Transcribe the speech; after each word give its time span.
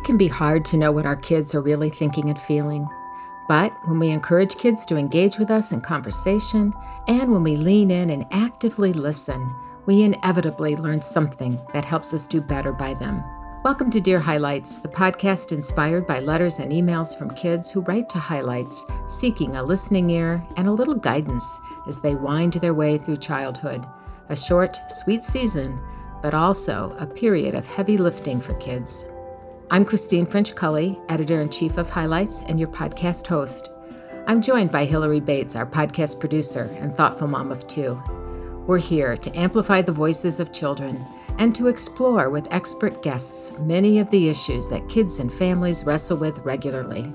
It 0.00 0.04
can 0.04 0.16
be 0.16 0.28
hard 0.28 0.64
to 0.64 0.78
know 0.78 0.92
what 0.92 1.04
our 1.04 1.14
kids 1.14 1.54
are 1.54 1.60
really 1.60 1.90
thinking 1.90 2.30
and 2.30 2.40
feeling. 2.40 2.88
But 3.46 3.70
when 3.86 3.98
we 3.98 4.08
encourage 4.08 4.56
kids 4.56 4.86
to 4.86 4.96
engage 4.96 5.36
with 5.36 5.50
us 5.50 5.72
in 5.72 5.82
conversation, 5.82 6.72
and 7.06 7.30
when 7.30 7.42
we 7.42 7.58
lean 7.58 7.90
in 7.90 8.08
and 8.08 8.24
actively 8.30 8.94
listen, 8.94 9.54
we 9.84 10.02
inevitably 10.02 10.74
learn 10.74 11.02
something 11.02 11.60
that 11.74 11.84
helps 11.84 12.14
us 12.14 12.26
do 12.26 12.40
better 12.40 12.72
by 12.72 12.94
them. 12.94 13.22
Welcome 13.62 13.90
to 13.90 14.00
Dear 14.00 14.18
Highlights, 14.18 14.78
the 14.78 14.88
podcast 14.88 15.52
inspired 15.52 16.06
by 16.06 16.20
letters 16.20 16.60
and 16.60 16.72
emails 16.72 17.14
from 17.16 17.34
kids 17.34 17.70
who 17.70 17.82
write 17.82 18.08
to 18.08 18.18
Highlights, 18.18 18.86
seeking 19.06 19.56
a 19.56 19.62
listening 19.62 20.08
ear 20.08 20.42
and 20.56 20.66
a 20.66 20.72
little 20.72 20.94
guidance 20.94 21.60
as 21.86 22.00
they 22.00 22.14
wind 22.14 22.54
their 22.54 22.72
way 22.72 22.96
through 22.96 23.18
childhood. 23.18 23.84
A 24.30 24.34
short, 24.34 24.78
sweet 24.88 25.22
season, 25.22 25.78
but 26.22 26.32
also 26.32 26.96
a 26.98 27.06
period 27.06 27.54
of 27.54 27.66
heavy 27.66 27.98
lifting 27.98 28.40
for 28.40 28.54
kids. 28.54 29.04
I'm 29.72 29.84
Christine 29.84 30.26
French 30.26 30.56
Cully, 30.56 30.98
editor 31.08 31.40
in 31.40 31.48
chief 31.48 31.78
of 31.78 31.88
Highlights 31.88 32.42
and 32.42 32.58
your 32.58 32.68
podcast 32.70 33.28
host. 33.28 33.70
I'm 34.26 34.42
joined 34.42 34.72
by 34.72 34.84
Hillary 34.84 35.20
Bates, 35.20 35.54
our 35.54 35.64
podcast 35.64 36.18
producer 36.18 36.68
and 36.80 36.92
thoughtful 36.92 37.28
mom 37.28 37.52
of 37.52 37.64
two. 37.68 37.94
We're 38.66 38.78
here 38.78 39.16
to 39.18 39.38
amplify 39.38 39.82
the 39.82 39.92
voices 39.92 40.40
of 40.40 40.50
children 40.52 41.06
and 41.38 41.54
to 41.54 41.68
explore 41.68 42.30
with 42.30 42.52
expert 42.52 43.00
guests 43.04 43.56
many 43.60 44.00
of 44.00 44.10
the 44.10 44.28
issues 44.28 44.68
that 44.70 44.88
kids 44.88 45.20
and 45.20 45.32
families 45.32 45.84
wrestle 45.84 46.16
with 46.16 46.40
regularly. 46.40 47.14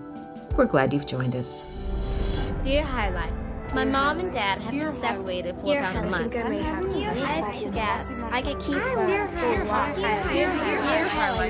We're 0.55 0.63
glad 0.63 0.93
you've 0.93 1.05
joined 1.05 1.35
us. 1.35 1.65
Dear 2.63 2.83
Highlights, 2.83 3.59
my 3.73 3.83
mom 3.83 4.19
and 4.19 4.31
dad 4.31 4.61
have 4.61 4.71
been 4.71 4.97
separated 5.01 5.57
for 5.57 5.77
about 5.77 5.97
a 5.97 6.09
month. 6.09 6.33
I 6.33 6.53
have 6.53 7.59
two 7.59 7.69
cats. 7.71 8.23
I 8.31 8.41
get 8.41 8.61
keys 8.61 8.81
from 8.81 9.27
school. 9.27 9.41
Dear 10.31 10.49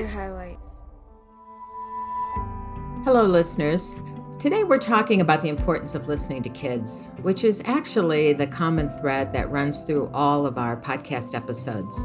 Highlights. 0.08 0.75
Hello, 3.06 3.22
listeners. 3.22 4.00
Today 4.40 4.64
we're 4.64 4.78
talking 4.78 5.20
about 5.20 5.40
the 5.40 5.48
importance 5.48 5.94
of 5.94 6.08
listening 6.08 6.42
to 6.42 6.48
kids, 6.48 7.12
which 7.22 7.44
is 7.44 7.62
actually 7.64 8.32
the 8.32 8.48
common 8.48 8.90
thread 8.90 9.32
that 9.32 9.48
runs 9.48 9.82
through 9.82 10.10
all 10.12 10.44
of 10.44 10.58
our 10.58 10.76
podcast 10.76 11.32
episodes. 11.32 12.04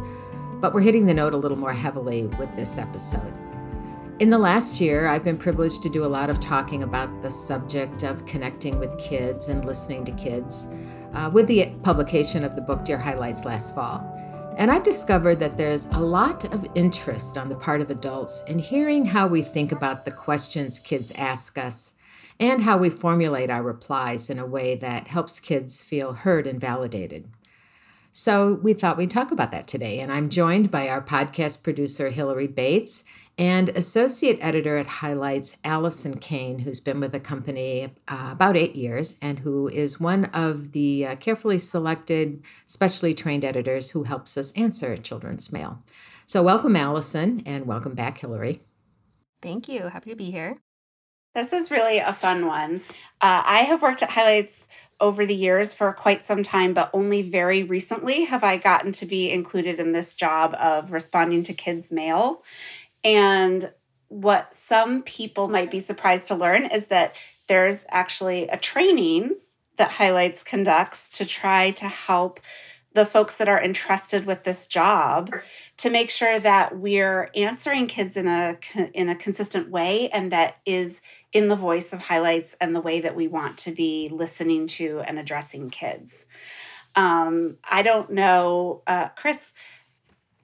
But 0.59 0.75
we're 0.75 0.81
hitting 0.81 1.07
the 1.07 1.13
note 1.15 1.33
a 1.33 1.37
little 1.37 1.57
more 1.57 1.73
heavily 1.73 2.27
with 2.37 2.55
this 2.55 2.77
episode. 2.77 3.33
In 4.19 4.29
the 4.29 4.37
last 4.37 4.79
year, 4.79 5.07
I've 5.07 5.23
been 5.23 5.39
privileged 5.39 5.81
to 5.81 5.89
do 5.89 6.05
a 6.05 6.13
lot 6.13 6.29
of 6.29 6.39
talking 6.39 6.83
about 6.83 7.23
the 7.23 7.31
subject 7.31 8.03
of 8.03 8.27
connecting 8.27 8.77
with 8.77 8.95
kids 8.99 9.47
and 9.47 9.65
listening 9.65 10.05
to 10.05 10.11
kids 10.11 10.67
uh, 11.15 11.31
with 11.33 11.47
the 11.47 11.73
publication 11.81 12.43
of 12.43 12.55
the 12.55 12.61
book 12.61 12.85
Dear 12.85 12.99
Highlights 12.99 13.43
last 13.43 13.73
fall. 13.73 14.07
And 14.57 14.69
I've 14.69 14.83
discovered 14.83 15.39
that 15.39 15.57
there's 15.57 15.87
a 15.87 15.99
lot 15.99 16.45
of 16.53 16.67
interest 16.75 17.37
on 17.37 17.49
the 17.49 17.55
part 17.55 17.81
of 17.81 17.89
adults 17.89 18.43
in 18.47 18.59
hearing 18.59 19.05
how 19.05 19.25
we 19.25 19.41
think 19.41 19.71
about 19.71 20.05
the 20.05 20.11
questions 20.11 20.77
kids 20.77 21.11
ask 21.15 21.57
us 21.57 21.93
and 22.39 22.61
how 22.61 22.77
we 22.77 22.89
formulate 22.89 23.49
our 23.49 23.63
replies 23.63 24.29
in 24.29 24.37
a 24.37 24.45
way 24.45 24.75
that 24.75 25.07
helps 25.07 25.39
kids 25.39 25.81
feel 25.81 26.13
heard 26.13 26.47
and 26.47 26.59
validated. 26.59 27.29
So 28.11 28.55
we 28.55 28.73
thought 28.73 28.97
we'd 28.97 29.09
talk 29.09 29.31
about 29.31 29.51
that 29.51 29.67
today. 29.67 29.99
And 29.99 30.11
I'm 30.11 30.29
joined 30.29 30.69
by 30.69 30.89
our 30.89 31.01
podcast 31.01 31.63
producer, 31.63 32.09
Hillary 32.09 32.47
Bates, 32.47 33.05
and 33.37 33.69
associate 33.69 34.37
editor 34.41 34.77
at 34.77 34.87
Highlights, 34.87 35.57
Allison 35.63 36.17
Kane, 36.17 36.59
who's 36.59 36.79
been 36.79 36.99
with 36.99 37.11
the 37.11 37.19
company 37.19 37.93
uh, 38.07 38.29
about 38.31 38.57
eight 38.57 38.75
years 38.75 39.17
and 39.21 39.39
who 39.39 39.67
is 39.67 39.99
one 39.99 40.25
of 40.25 40.71
the 40.71 41.07
uh, 41.07 41.15
carefully 41.15 41.57
selected, 41.57 42.43
specially 42.65 43.13
trained 43.13 43.45
editors 43.45 43.91
who 43.91 44.03
helps 44.03 44.37
us 44.37 44.51
answer 44.53 44.95
children's 44.97 45.51
mail. 45.51 45.83
So, 46.27 46.43
welcome, 46.43 46.75
Allison, 46.75 47.43
and 47.45 47.65
welcome 47.65 47.93
back, 47.93 48.19
Hillary. 48.19 48.61
Thank 49.41 49.67
you. 49.67 49.87
Happy 49.87 50.11
to 50.11 50.15
be 50.15 50.31
here. 50.31 50.57
This 51.33 51.53
is 51.53 51.71
really 51.71 51.97
a 51.97 52.13
fun 52.13 52.45
one. 52.45 52.81
Uh, 53.21 53.41
I 53.45 53.59
have 53.59 53.81
worked 53.81 54.03
at 54.03 54.11
Highlights 54.11 54.67
over 54.99 55.25
the 55.25 55.35
years 55.35 55.73
for 55.73 55.91
quite 55.93 56.21
some 56.21 56.43
time, 56.43 56.73
but 56.73 56.89
only 56.93 57.21
very 57.21 57.63
recently 57.63 58.25
have 58.25 58.43
I 58.43 58.57
gotten 58.57 58.91
to 58.93 59.05
be 59.05 59.31
included 59.31 59.79
in 59.79 59.93
this 59.93 60.13
job 60.13 60.53
of 60.59 60.91
responding 60.91 61.43
to 61.43 61.53
kids' 61.53 61.91
mail. 61.91 62.43
And 63.03 63.71
what 64.07 64.53
some 64.53 65.03
people 65.03 65.47
might 65.47 65.71
be 65.71 65.79
surprised 65.79 66.27
to 66.27 66.35
learn 66.35 66.65
is 66.65 66.87
that 66.87 67.15
there's 67.47 67.85
actually 67.89 68.47
a 68.49 68.57
training 68.57 69.35
that 69.77 69.91
Highlights 69.91 70.43
conducts 70.43 71.09
to 71.09 71.25
try 71.25 71.71
to 71.71 71.87
help 71.87 72.39
the 72.93 73.05
folks 73.05 73.37
that 73.37 73.47
are 73.47 73.63
entrusted 73.63 74.25
with 74.25 74.43
this 74.43 74.67
job 74.67 75.33
to 75.77 75.89
make 75.89 76.09
sure 76.09 76.39
that 76.39 76.77
we're 76.77 77.31
answering 77.35 77.87
kids 77.87 78.17
in 78.17 78.27
a 78.27 78.57
in 78.93 79.07
a 79.07 79.15
consistent 79.15 79.69
way 79.69 80.09
and 80.09 80.31
that 80.31 80.57
is 80.65 80.99
in 81.31 81.47
the 81.47 81.55
voice 81.55 81.93
of 81.93 81.99
highlights 81.99 82.55
and 82.59 82.75
the 82.75 82.81
way 82.81 82.99
that 82.99 83.15
we 83.15 83.27
want 83.27 83.57
to 83.57 83.71
be 83.71 84.09
listening 84.11 84.67
to 84.67 85.01
and 85.07 85.17
addressing 85.17 85.69
kids. 85.69 86.25
Um, 86.95 87.57
i 87.63 87.81
don't 87.81 88.11
know 88.11 88.83
uh, 88.85 89.07
chris 89.09 89.53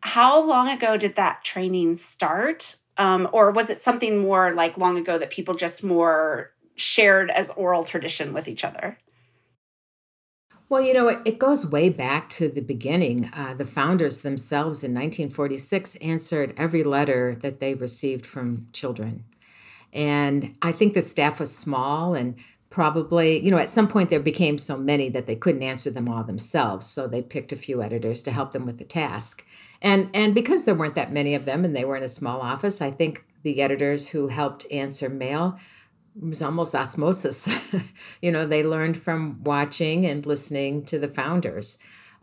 how 0.01 0.45
long 0.47 0.69
ago 0.69 0.97
did 0.97 1.15
that 1.15 1.43
training 1.43 1.95
start? 1.95 2.77
Um, 2.97 3.29
or 3.31 3.51
was 3.51 3.69
it 3.69 3.79
something 3.79 4.17
more 4.17 4.53
like 4.53 4.77
long 4.77 4.97
ago 4.97 5.17
that 5.17 5.29
people 5.29 5.53
just 5.53 5.83
more 5.83 6.51
shared 6.75 7.29
as 7.29 7.49
oral 7.51 7.83
tradition 7.83 8.33
with 8.33 8.47
each 8.47 8.63
other? 8.63 8.97
Well, 10.69 10.81
you 10.81 10.93
know, 10.93 11.07
it, 11.07 11.39
goes 11.39 11.65
way 11.65 11.89
back 11.89 12.29
to 12.31 12.49
the 12.49 12.61
beginning. 12.61 13.29
Uh, 13.33 13.53
the 13.53 13.65
founders 13.65 14.19
themselves 14.19 14.83
in 14.83 14.91
1946 14.91 15.95
answered 15.97 16.53
every 16.57 16.83
letter 16.83 17.37
that 17.41 17.61
they 17.61 17.73
received 17.73 18.25
from 18.25 18.67
children. 18.73 19.23
And 19.93 20.57
I 20.61 20.73
think 20.73 20.93
the 20.93 21.01
staff 21.01 21.39
was 21.39 21.55
small 21.55 22.15
and 22.15 22.35
probably, 22.69 23.39
you 23.39 23.49
know, 23.49 23.57
at 23.57 23.69
some 23.69 23.87
point 23.87 24.09
there 24.09 24.19
became 24.19 24.57
so 24.57 24.77
many 24.77 25.07
that 25.09 25.25
they 25.25 25.37
couldn't 25.37 25.63
answer 25.63 25.89
them 25.89 26.09
all 26.09 26.25
themselves. 26.25 26.85
So 26.85 27.07
they 27.07 27.21
picked 27.21 27.53
a 27.53 27.55
few 27.55 27.81
editors 27.81 28.21
to 28.23 28.31
help 28.31 28.51
them 28.51 28.65
with 28.65 28.77
the 28.77 28.83
task. 28.83 29.45
And 29.81 30.09
and 30.13 30.33
because 30.33 30.65
there 30.65 30.75
weren't 30.75 30.95
that 30.95 31.11
many 31.11 31.35
of 31.35 31.45
them 31.45 31.63
and 31.63 31.75
they 31.75 31.85
were 31.85 31.97
in 31.97 32.03
a 32.03 32.09
small 32.09 32.41
office, 32.41 32.81
I 32.81 32.91
think 32.91 33.25
the 33.43 33.61
editors 33.61 34.09
who 34.09 34.27
helped 34.27 34.65
answer 34.71 35.09
mail 35.09 35.59
was 36.19 36.41
almost 36.41 36.73
osmosis. 36.73 37.47
you 38.21 38.31
know, 38.31 38.45
they 38.45 38.63
learned 38.63 38.97
from 38.97 39.43
watching 39.43 40.05
and 40.05 40.25
listening 40.25 40.83
to 40.85 40.97
the 40.97 41.07
founders. 41.07 41.77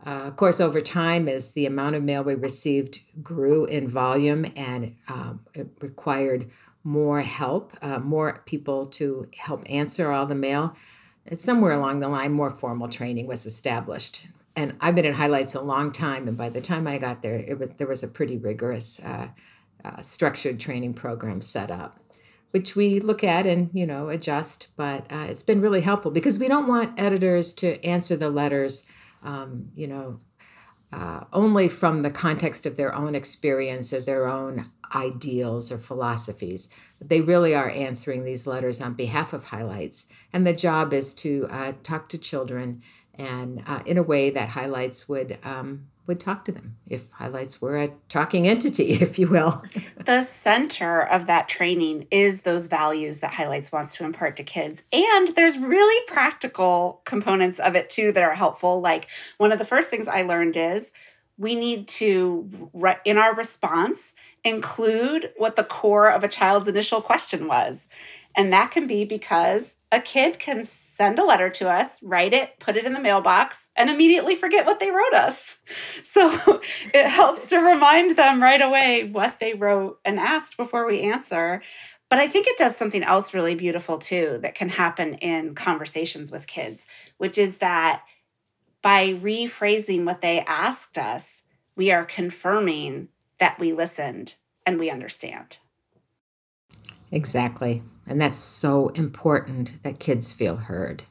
Uh, 0.05 0.25
of 0.25 0.35
course, 0.35 0.59
over 0.59 0.81
time, 0.81 1.27
as 1.27 1.51
the 1.51 1.65
amount 1.65 1.95
of 1.95 2.03
mail 2.03 2.23
we 2.23 2.35
received 2.35 2.99
grew 3.23 3.65
in 3.65 3.87
volume 3.87 4.45
and 4.55 4.95
um, 5.07 5.39
it 5.53 5.67
required 5.79 6.51
more 6.83 7.21
help, 7.21 7.75
uh, 7.81 7.97
more 7.99 8.43
people 8.45 8.85
to 8.85 9.27
help 9.35 9.63
answer 9.67 10.11
all 10.11 10.27
the 10.27 10.35
mail, 10.35 10.75
somewhere 11.33 11.71
along 11.71 11.99
the 11.99 12.07
line, 12.07 12.31
more 12.31 12.51
formal 12.51 12.87
training 12.87 13.25
was 13.25 13.45
established 13.45 14.27
and 14.55 14.75
I've 14.79 14.95
been 14.95 15.05
in 15.05 15.13
highlights 15.13 15.55
a 15.55 15.61
long 15.61 15.91
time, 15.91 16.27
and 16.27 16.37
by 16.37 16.49
the 16.49 16.61
time 16.61 16.87
I 16.87 16.97
got 16.97 17.21
there, 17.21 17.35
it 17.35 17.59
was 17.59 17.69
there 17.71 17.87
was 17.87 18.03
a 18.03 18.07
pretty 18.07 18.37
rigorous, 18.37 18.99
uh, 19.03 19.27
uh, 19.83 20.01
structured 20.01 20.59
training 20.59 20.93
program 20.93 21.41
set 21.41 21.69
up, 21.69 21.99
which 22.51 22.75
we 22.75 22.99
look 22.99 23.23
at 23.23 23.45
and 23.45 23.69
you 23.73 23.85
know 23.85 24.09
adjust. 24.09 24.69
But 24.77 25.11
uh, 25.11 25.25
it's 25.29 25.43
been 25.43 25.61
really 25.61 25.81
helpful 25.81 26.11
because 26.11 26.39
we 26.39 26.47
don't 26.47 26.67
want 26.67 26.99
editors 26.99 27.53
to 27.55 27.83
answer 27.83 28.15
the 28.15 28.29
letters, 28.29 28.87
um, 29.23 29.69
you 29.75 29.87
know, 29.87 30.19
uh, 30.93 31.25
only 31.33 31.67
from 31.67 32.01
the 32.01 32.11
context 32.11 32.65
of 32.65 32.77
their 32.77 32.95
own 32.95 33.13
experience 33.13 33.91
or 33.91 33.99
their 33.99 34.27
own 34.27 34.71
ideals 34.95 35.71
or 35.71 35.77
philosophies. 35.77 36.69
They 37.01 37.19
really 37.19 37.53
are 37.53 37.69
answering 37.69 38.23
these 38.23 38.47
letters 38.47 38.79
on 38.79 38.93
behalf 38.93 39.33
of 39.33 39.43
highlights, 39.43 40.07
and 40.31 40.47
the 40.47 40.53
job 40.53 40.93
is 40.93 41.13
to 41.15 41.47
uh, 41.49 41.73
talk 41.83 42.07
to 42.09 42.17
children 42.17 42.81
and 43.17 43.63
uh, 43.67 43.81
in 43.85 43.97
a 43.97 44.03
way 44.03 44.29
that 44.29 44.49
highlights 44.49 45.07
would 45.09 45.37
um, 45.43 45.87
would 46.07 46.19
talk 46.19 46.45
to 46.45 46.51
them 46.51 46.77
if 46.87 47.11
highlights 47.11 47.59
were 47.61 47.77
a 47.77 47.89
talking 48.09 48.47
entity 48.47 48.93
if 49.01 49.17
you 49.17 49.27
will. 49.27 49.63
The 50.05 50.23
center 50.23 51.01
of 51.01 51.25
that 51.25 51.49
training 51.49 52.05
is 52.11 52.41
those 52.41 52.67
values 52.67 53.17
that 53.19 53.33
highlights 53.33 53.71
wants 53.71 53.95
to 53.95 54.03
impart 54.03 54.37
to 54.37 54.43
kids 54.43 54.83
and 54.93 55.29
there's 55.35 55.57
really 55.57 56.05
practical 56.07 57.01
components 57.05 57.59
of 57.59 57.75
it 57.75 57.89
too 57.89 58.11
that 58.11 58.23
are 58.23 58.35
helpful. 58.35 58.81
Like 58.81 59.07
one 59.37 59.51
of 59.51 59.57
the 59.57 59.65
first 59.65 59.89
things 59.89 60.07
i 60.07 60.21
learned 60.21 60.57
is 60.57 60.91
we 61.37 61.55
need 61.55 61.87
to 61.87 62.69
in 63.03 63.17
our 63.17 63.33
response 63.33 64.13
include 64.43 65.31
what 65.37 65.55
the 65.55 65.63
core 65.63 66.11
of 66.11 66.23
a 66.23 66.27
child's 66.27 66.67
initial 66.67 67.01
question 67.01 67.47
was 67.47 67.87
and 68.37 68.53
that 68.53 68.71
can 68.71 68.87
be 68.87 69.05
because 69.05 69.75
a 69.95 70.01
kid 70.01 70.39
can 70.39 70.65
send 70.65 71.17
a 71.17 71.23
letter 71.23 71.49
to 71.49 71.69
us, 71.69 72.03
write 72.03 72.33
it, 72.33 72.59
put 72.59 72.75
it 72.75 72.85
in 72.85 72.91
the 72.91 72.99
mailbox, 72.99 73.69
and 73.77 73.89
immediately 73.89 74.35
forget 74.35 74.65
what 74.65 74.79
they 74.79 74.91
wrote 74.91 75.13
us. 75.13 75.57
So 76.03 76.61
it 76.93 77.07
helps 77.07 77.49
to 77.49 77.57
remind 77.57 78.17
them 78.17 78.41
right 78.41 78.61
away 78.61 79.03
what 79.03 79.39
they 79.39 79.53
wrote 79.53 79.99
and 80.05 80.19
asked 80.19 80.55
before 80.55 80.85
we 80.85 81.01
answer. 81.01 81.61
But 82.09 82.19
I 82.19 82.27
think 82.27 82.47
it 82.47 82.57
does 82.57 82.77
something 82.77 83.03
else 83.03 83.33
really 83.33 83.55
beautiful 83.55 83.97
too 83.97 84.37
that 84.41 84.55
can 84.55 84.69
happen 84.69 85.15
in 85.15 85.55
conversations 85.55 86.31
with 86.31 86.47
kids, 86.47 86.85
which 87.17 87.37
is 87.37 87.57
that 87.57 88.03
by 88.81 89.13
rephrasing 89.13 90.05
what 90.05 90.21
they 90.21 90.41
asked 90.41 90.97
us, 90.97 91.43
we 91.75 91.91
are 91.91 92.05
confirming 92.05 93.09
that 93.39 93.59
we 93.59 93.73
listened 93.73 94.35
and 94.65 94.79
we 94.79 94.89
understand. 94.89 95.57
Exactly. 97.15 97.81
And 98.05 98.19
that's 98.19 98.35
so 98.35 98.89
important 98.89 99.81
that 99.83 99.99
kids 99.99 100.33
feel 100.33 100.57
heard. 100.57 101.05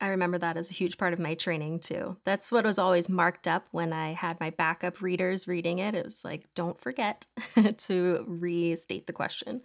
I 0.00 0.08
remember 0.08 0.36
that 0.38 0.56
as 0.56 0.68
a 0.68 0.74
huge 0.74 0.98
part 0.98 1.12
of 1.12 1.20
my 1.20 1.34
training 1.34 1.78
too. 1.78 2.16
That's 2.24 2.50
what 2.50 2.64
was 2.64 2.78
always 2.78 3.08
marked 3.08 3.46
up 3.46 3.66
when 3.70 3.92
I 3.92 4.12
had 4.12 4.38
my 4.40 4.50
backup 4.50 5.00
readers 5.00 5.46
reading 5.46 5.78
it. 5.78 5.94
It 5.94 6.04
was 6.04 6.24
like, 6.24 6.52
don't 6.56 6.78
forget 6.78 7.28
to 7.78 8.24
restate 8.26 9.06
the 9.06 9.12
question. 9.12 9.62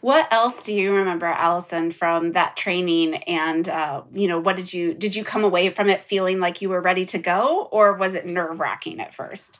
What 0.00 0.30
else 0.32 0.62
do 0.64 0.74
you 0.74 0.92
remember, 0.92 1.26
Allison, 1.26 1.92
from 1.92 2.32
that 2.32 2.56
training? 2.56 3.14
And 3.24 3.68
uh, 3.68 4.02
you 4.12 4.26
know, 4.26 4.40
what 4.40 4.56
did 4.56 4.72
you 4.72 4.92
did 4.92 5.14
you 5.14 5.22
come 5.22 5.44
away 5.44 5.70
from 5.70 5.88
it 5.88 6.02
feeling 6.02 6.40
like 6.40 6.60
you 6.60 6.68
were 6.68 6.80
ready 6.80 7.06
to 7.06 7.18
go, 7.18 7.68
or 7.70 7.94
was 7.94 8.14
it 8.14 8.26
nerve 8.26 8.58
wracking 8.58 9.00
at 9.00 9.14
first? 9.14 9.56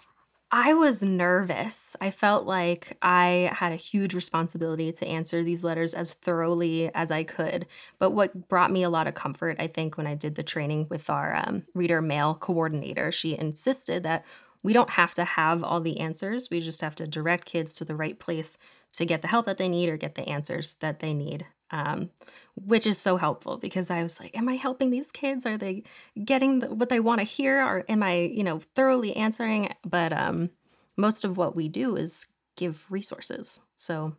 I 0.50 0.72
was 0.72 1.02
nervous. 1.02 1.94
I 2.00 2.10
felt 2.10 2.46
like 2.46 2.96
I 3.02 3.50
had 3.52 3.70
a 3.70 3.76
huge 3.76 4.14
responsibility 4.14 4.90
to 4.92 5.06
answer 5.06 5.42
these 5.42 5.62
letters 5.62 5.92
as 5.92 6.14
thoroughly 6.14 6.92
as 6.94 7.10
I 7.10 7.22
could. 7.22 7.66
But 7.98 8.12
what 8.12 8.48
brought 8.48 8.70
me 8.70 8.82
a 8.82 8.88
lot 8.88 9.06
of 9.06 9.12
comfort, 9.12 9.56
I 9.58 9.66
think, 9.66 9.98
when 9.98 10.06
I 10.06 10.14
did 10.14 10.36
the 10.36 10.42
training 10.42 10.86
with 10.88 11.10
our 11.10 11.36
um, 11.36 11.64
reader 11.74 12.00
mail 12.00 12.34
coordinator, 12.34 13.12
she 13.12 13.36
insisted 13.36 14.04
that 14.04 14.24
we 14.62 14.72
don't 14.72 14.90
have 14.90 15.14
to 15.14 15.24
have 15.24 15.62
all 15.62 15.80
the 15.80 16.00
answers. 16.00 16.48
We 16.50 16.60
just 16.60 16.80
have 16.80 16.96
to 16.96 17.06
direct 17.06 17.44
kids 17.44 17.74
to 17.76 17.84
the 17.84 17.94
right 17.94 18.18
place 18.18 18.56
to 18.92 19.04
get 19.04 19.20
the 19.20 19.28
help 19.28 19.44
that 19.46 19.58
they 19.58 19.68
need 19.68 19.90
or 19.90 19.98
get 19.98 20.14
the 20.14 20.26
answers 20.28 20.76
that 20.76 21.00
they 21.00 21.12
need. 21.12 21.44
Um, 21.70 22.10
which 22.54 22.86
is 22.86 22.98
so 22.98 23.16
helpful 23.18 23.56
because 23.56 23.90
I 23.90 24.02
was 24.02 24.18
like, 24.18 24.36
am 24.36 24.48
I 24.48 24.56
helping 24.56 24.90
these 24.90 25.12
kids? 25.12 25.46
Are 25.46 25.56
they 25.56 25.84
getting 26.24 26.58
the, 26.58 26.74
what 26.74 26.88
they 26.88 26.98
want 26.98 27.20
to 27.20 27.24
hear? 27.24 27.62
Or 27.62 27.84
am 27.88 28.02
I, 28.02 28.14
you 28.14 28.42
know, 28.42 28.58
thoroughly 28.74 29.14
answering? 29.14 29.72
But 29.84 30.12
um, 30.12 30.50
most 30.96 31.24
of 31.24 31.36
what 31.36 31.54
we 31.54 31.68
do 31.68 31.94
is 31.94 32.28
give 32.56 32.90
resources. 32.90 33.60
So 33.76 34.16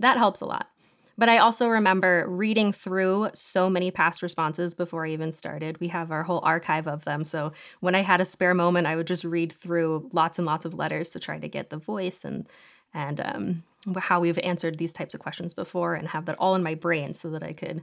that 0.00 0.18
helps 0.18 0.40
a 0.40 0.46
lot. 0.46 0.68
But 1.18 1.28
I 1.30 1.38
also 1.38 1.68
remember 1.68 2.26
reading 2.28 2.72
through 2.72 3.30
so 3.32 3.70
many 3.70 3.90
past 3.90 4.22
responses 4.22 4.74
before 4.74 5.06
I 5.06 5.10
even 5.10 5.32
started. 5.32 5.80
We 5.80 5.88
have 5.88 6.10
our 6.10 6.24
whole 6.24 6.40
archive 6.42 6.86
of 6.86 7.04
them. 7.04 7.24
So 7.24 7.52
when 7.80 7.94
I 7.94 8.00
had 8.00 8.20
a 8.20 8.26
spare 8.26 8.52
moment, 8.52 8.86
I 8.86 8.96
would 8.96 9.06
just 9.06 9.24
read 9.24 9.50
through 9.52 10.10
lots 10.12 10.38
and 10.38 10.46
lots 10.46 10.66
of 10.66 10.74
letters 10.74 11.10
to 11.10 11.20
try 11.20 11.38
to 11.38 11.48
get 11.48 11.70
the 11.70 11.78
voice 11.78 12.24
and 12.24 12.46
and 12.92 13.20
um, 13.20 13.62
how 13.98 14.20
we've 14.20 14.38
answered 14.38 14.78
these 14.78 14.92
types 14.92 15.14
of 15.14 15.20
questions 15.20 15.54
before 15.54 15.94
and 15.94 16.08
have 16.08 16.26
that 16.26 16.36
all 16.38 16.54
in 16.54 16.62
my 16.62 16.74
brain 16.74 17.14
so 17.14 17.30
that 17.30 17.42
I 17.42 17.52
could 17.52 17.82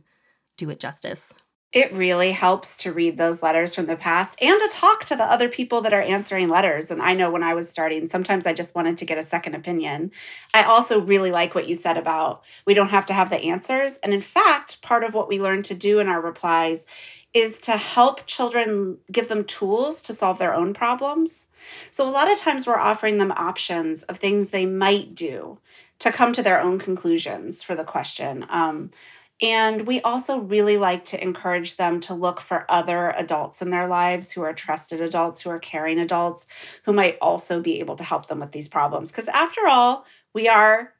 do 0.57 0.69
it 0.69 0.79
justice. 0.79 1.33
It 1.73 1.91
really 1.91 2.33
helps 2.33 2.77
to 2.77 2.93
read 2.93 3.17
those 3.17 3.41
letters 3.41 3.73
from 3.73 3.87
the 3.87 3.95
past 3.95 4.39
and 4.39 4.59
to 4.59 4.69
talk 4.71 5.05
to 5.05 5.15
the 5.15 5.23
other 5.23 5.49
people 5.49 5.81
that 5.81 5.93
are 5.93 6.03
answering 6.03 6.47
letters. 6.47 6.91
And 6.91 7.01
I 7.01 7.13
know 7.13 7.31
when 7.31 7.41
I 7.41 7.55
was 7.55 7.67
starting, 7.67 8.07
sometimes 8.07 8.45
I 8.45 8.53
just 8.53 8.75
wanted 8.75 8.99
to 8.99 9.05
get 9.05 9.17
a 9.17 9.23
second 9.23 9.55
opinion. 9.55 10.11
I 10.53 10.63
also 10.63 11.01
really 11.01 11.31
like 11.31 11.55
what 11.55 11.67
you 11.67 11.73
said 11.73 11.97
about 11.97 12.43
we 12.67 12.75
don't 12.75 12.89
have 12.89 13.07
to 13.07 13.13
have 13.13 13.31
the 13.31 13.41
answers. 13.41 13.97
And 14.03 14.13
in 14.13 14.21
fact, 14.21 14.83
part 14.83 15.03
of 15.03 15.15
what 15.15 15.27
we 15.27 15.41
learn 15.41 15.63
to 15.63 15.73
do 15.73 15.99
in 15.99 16.07
our 16.07 16.21
replies 16.21 16.85
is 17.33 17.57
to 17.57 17.77
help 17.77 18.27
children 18.27 18.99
give 19.11 19.27
them 19.27 19.43
tools 19.43 19.99
to 20.03 20.13
solve 20.13 20.37
their 20.37 20.53
own 20.53 20.75
problems. 20.75 21.47
So, 21.89 22.07
a 22.07 22.11
lot 22.11 22.31
of 22.31 22.37
times 22.37 22.67
we're 22.67 22.77
offering 22.77 23.17
them 23.17 23.31
options 23.31 24.03
of 24.03 24.17
things 24.17 24.49
they 24.49 24.67
might 24.67 25.15
do 25.15 25.57
to 26.03 26.11
come 26.11 26.33
to 26.33 26.43
their 26.43 26.59
own 26.59 26.77
conclusions 26.79 27.63
for 27.63 27.75
the 27.75 27.85
question. 27.85 28.45
Um, 28.49 28.91
and 29.41 29.87
we 29.87 30.01
also 30.01 30.37
really 30.37 30.75
like 30.75 31.05
to 31.05 31.21
encourage 31.21 31.77
them 31.77 32.01
to 32.01 32.13
look 32.13 32.41
for 32.41 32.65
other 32.67 33.11
adults 33.11 33.61
in 33.61 33.69
their 33.69 33.87
lives 33.87 34.29
who 34.29 34.41
are 34.41 34.51
trusted 34.51 34.99
adults, 34.99 35.41
who 35.41 35.49
are 35.49 35.59
caring 35.59 35.99
adults, 35.99 36.45
who 36.83 36.91
might 36.91 37.17
also 37.21 37.61
be 37.61 37.79
able 37.79 37.95
to 37.95 38.03
help 38.03 38.27
them 38.27 38.41
with 38.41 38.51
these 38.51 38.67
problems. 38.67 39.11
Because 39.11 39.29
after 39.29 39.61
all, 39.65 40.05
we 40.33 40.49
are 40.49 40.93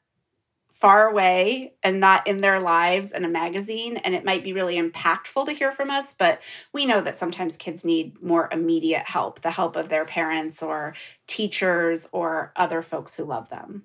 far 0.72 1.06
away 1.06 1.74
and 1.82 2.00
not 2.00 2.26
in 2.26 2.40
their 2.40 2.58
lives 2.58 3.12
in 3.12 3.26
a 3.26 3.28
magazine 3.28 3.98
and 3.98 4.14
it 4.14 4.24
might 4.24 4.42
be 4.42 4.54
really 4.54 4.76
impactful 4.76 5.46
to 5.46 5.52
hear 5.52 5.70
from 5.72 5.88
us 5.88 6.12
but 6.12 6.42
we 6.74 6.84
know 6.84 7.00
that 7.00 7.16
sometimes 7.16 7.56
kids 7.56 7.84
need 7.84 8.20
more 8.22 8.50
immediate 8.52 9.06
help 9.06 9.40
the 9.40 9.52
help 9.52 9.76
of 9.76 9.88
their 9.88 10.04
parents 10.04 10.62
or 10.62 10.94
teachers 11.26 12.06
or 12.12 12.52
other 12.56 12.82
folks 12.82 13.14
who 13.14 13.24
love 13.24 13.48
them 13.48 13.84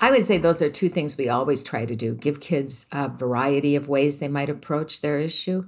I 0.00 0.10
would 0.10 0.24
say 0.24 0.38
those 0.38 0.62
are 0.62 0.70
two 0.70 0.88
things 0.88 1.16
we 1.16 1.28
always 1.28 1.64
try 1.64 1.84
to 1.84 1.96
do 1.96 2.14
give 2.14 2.40
kids 2.40 2.86
a 2.92 3.08
variety 3.08 3.74
of 3.74 3.88
ways 3.88 4.18
they 4.18 4.28
might 4.28 4.48
approach 4.48 5.00
their 5.00 5.18
issue 5.18 5.66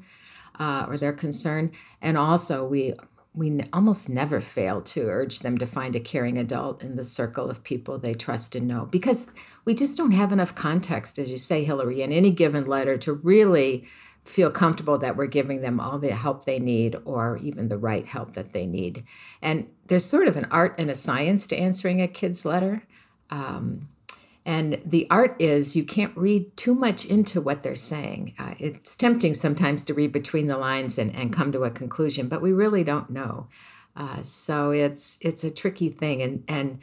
uh, 0.58 0.86
or 0.88 0.98
their 0.98 1.12
concern. 1.12 1.72
And 2.00 2.16
also, 2.16 2.64
we 2.64 2.94
we 3.32 3.60
almost 3.72 4.08
never 4.08 4.40
fail 4.40 4.80
to 4.80 5.02
urge 5.02 5.38
them 5.40 5.56
to 5.58 5.66
find 5.66 5.94
a 5.94 6.00
caring 6.00 6.36
adult 6.36 6.82
in 6.82 6.96
the 6.96 7.04
circle 7.04 7.48
of 7.48 7.62
people 7.62 7.96
they 7.96 8.12
trust 8.12 8.56
and 8.56 8.66
know 8.66 8.86
because 8.86 9.28
we 9.64 9.72
just 9.72 9.96
don't 9.96 10.10
have 10.10 10.32
enough 10.32 10.56
context, 10.56 11.16
as 11.16 11.30
you 11.30 11.36
say, 11.36 11.62
Hillary, 11.62 12.02
in 12.02 12.12
any 12.12 12.32
given 12.32 12.64
letter 12.64 12.96
to 12.98 13.12
really 13.12 13.84
feel 14.24 14.50
comfortable 14.50 14.98
that 14.98 15.16
we're 15.16 15.26
giving 15.26 15.60
them 15.60 15.78
all 15.78 15.98
the 15.98 16.10
help 16.10 16.44
they 16.44 16.58
need 16.58 16.96
or 17.04 17.38
even 17.38 17.68
the 17.68 17.78
right 17.78 18.06
help 18.06 18.32
that 18.32 18.52
they 18.52 18.66
need. 18.66 19.04
And 19.40 19.68
there's 19.86 20.04
sort 20.04 20.26
of 20.26 20.36
an 20.36 20.46
art 20.50 20.74
and 20.76 20.90
a 20.90 20.94
science 20.94 21.46
to 21.48 21.56
answering 21.56 22.02
a 22.02 22.08
kid's 22.08 22.44
letter. 22.44 22.82
Um, 23.30 23.88
and 24.46 24.80
the 24.84 25.06
art 25.10 25.36
is 25.38 25.76
you 25.76 25.84
can't 25.84 26.16
read 26.16 26.56
too 26.56 26.74
much 26.74 27.04
into 27.04 27.40
what 27.40 27.62
they're 27.62 27.74
saying. 27.74 28.34
Uh, 28.38 28.54
it's 28.58 28.96
tempting 28.96 29.34
sometimes 29.34 29.84
to 29.84 29.94
read 29.94 30.12
between 30.12 30.46
the 30.46 30.56
lines 30.56 30.96
and, 30.98 31.14
and 31.14 31.32
come 31.32 31.52
to 31.52 31.64
a 31.64 31.70
conclusion, 31.70 32.28
but 32.28 32.40
we 32.40 32.52
really 32.52 32.82
don't 32.82 33.10
know. 33.10 33.48
Uh, 33.96 34.22
so 34.22 34.70
it's 34.70 35.18
it's 35.20 35.44
a 35.44 35.50
tricky 35.50 35.90
thing, 35.90 36.22
and 36.22 36.44
and 36.48 36.78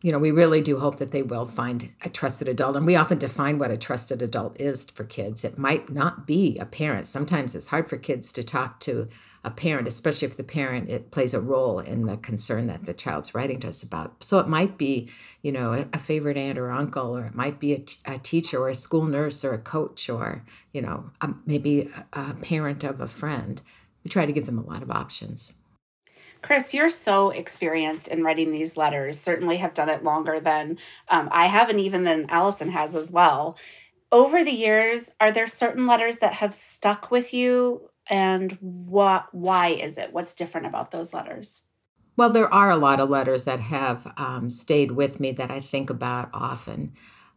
you 0.00 0.12
know 0.12 0.18
we 0.18 0.30
really 0.30 0.62
do 0.62 0.78
hope 0.78 0.96
that 0.96 1.10
they 1.10 1.22
will 1.22 1.44
find 1.44 1.92
a 2.04 2.08
trusted 2.08 2.48
adult. 2.48 2.76
And 2.76 2.86
we 2.86 2.96
often 2.96 3.18
define 3.18 3.58
what 3.58 3.70
a 3.70 3.76
trusted 3.76 4.22
adult 4.22 4.58
is 4.60 4.84
for 4.86 5.04
kids. 5.04 5.44
It 5.44 5.58
might 5.58 5.90
not 5.90 6.26
be 6.26 6.56
a 6.58 6.64
parent. 6.64 7.06
Sometimes 7.06 7.54
it's 7.54 7.68
hard 7.68 7.88
for 7.88 7.98
kids 7.98 8.32
to 8.32 8.42
talk 8.42 8.80
to 8.80 9.08
a 9.44 9.50
parent, 9.50 9.88
especially 9.88 10.28
if 10.28 10.36
the 10.36 10.44
parent 10.44 10.88
it 10.88 11.10
plays 11.10 11.34
a 11.34 11.40
role 11.40 11.80
in 11.80 12.06
the 12.06 12.16
concern 12.16 12.68
that 12.68 12.84
the 12.86 12.94
child's 12.94 13.34
writing 13.34 13.58
to 13.60 13.68
us 13.68 13.82
about. 13.82 14.22
So 14.22 14.38
it 14.38 14.48
might 14.48 14.78
be, 14.78 15.10
you 15.42 15.50
know, 15.50 15.72
a, 15.72 15.86
a 15.92 15.98
favorite 15.98 16.36
aunt 16.36 16.58
or 16.58 16.70
uncle, 16.70 17.16
or 17.16 17.26
it 17.26 17.34
might 17.34 17.58
be 17.58 17.72
a, 17.72 17.78
t- 17.78 17.96
a 18.04 18.18
teacher 18.18 18.58
or 18.58 18.68
a 18.68 18.74
school 18.74 19.04
nurse 19.04 19.44
or 19.44 19.52
a 19.52 19.58
coach, 19.58 20.08
or 20.08 20.44
you 20.72 20.80
know, 20.80 21.10
a, 21.20 21.30
maybe 21.44 21.90
a, 22.12 22.20
a 22.20 22.34
parent 22.34 22.84
of 22.84 23.00
a 23.00 23.08
friend. 23.08 23.62
We 24.04 24.10
try 24.10 24.26
to 24.26 24.32
give 24.32 24.46
them 24.46 24.58
a 24.58 24.66
lot 24.66 24.82
of 24.82 24.90
options. 24.90 25.54
Chris, 26.40 26.74
you're 26.74 26.90
so 26.90 27.30
experienced 27.30 28.08
in 28.08 28.24
writing 28.24 28.50
these 28.50 28.76
letters. 28.76 29.18
Certainly 29.18 29.58
have 29.58 29.74
done 29.74 29.88
it 29.88 30.02
longer 30.02 30.40
than 30.40 30.78
um, 31.08 31.28
I 31.30 31.46
have, 31.46 31.68
and 31.68 31.78
even 31.80 32.04
than 32.04 32.26
Allison 32.30 32.70
has 32.70 32.96
as 32.96 33.12
well. 33.12 33.56
Over 34.10 34.44
the 34.44 34.52
years, 34.52 35.10
are 35.20 35.32
there 35.32 35.46
certain 35.46 35.86
letters 35.86 36.16
that 36.16 36.34
have 36.34 36.54
stuck 36.54 37.10
with 37.10 37.32
you 37.32 37.88
and 38.08 38.58
what 38.60 39.26
why 39.32 39.68
is 39.68 39.98
it? 39.98 40.12
What's 40.12 40.34
different 40.34 40.66
about 40.66 40.90
those 40.90 41.12
letters? 41.12 41.62
Well 42.16 42.30
there 42.30 42.52
are 42.52 42.70
a 42.70 42.76
lot 42.76 43.00
of 43.00 43.10
letters 43.10 43.44
that 43.44 43.60
have 43.60 44.12
um, 44.16 44.50
stayed 44.50 44.92
with 44.92 45.20
me 45.20 45.32
that 45.32 45.50
i 45.50 45.60
think 45.60 45.90
about 45.90 46.30
often. 46.32 46.92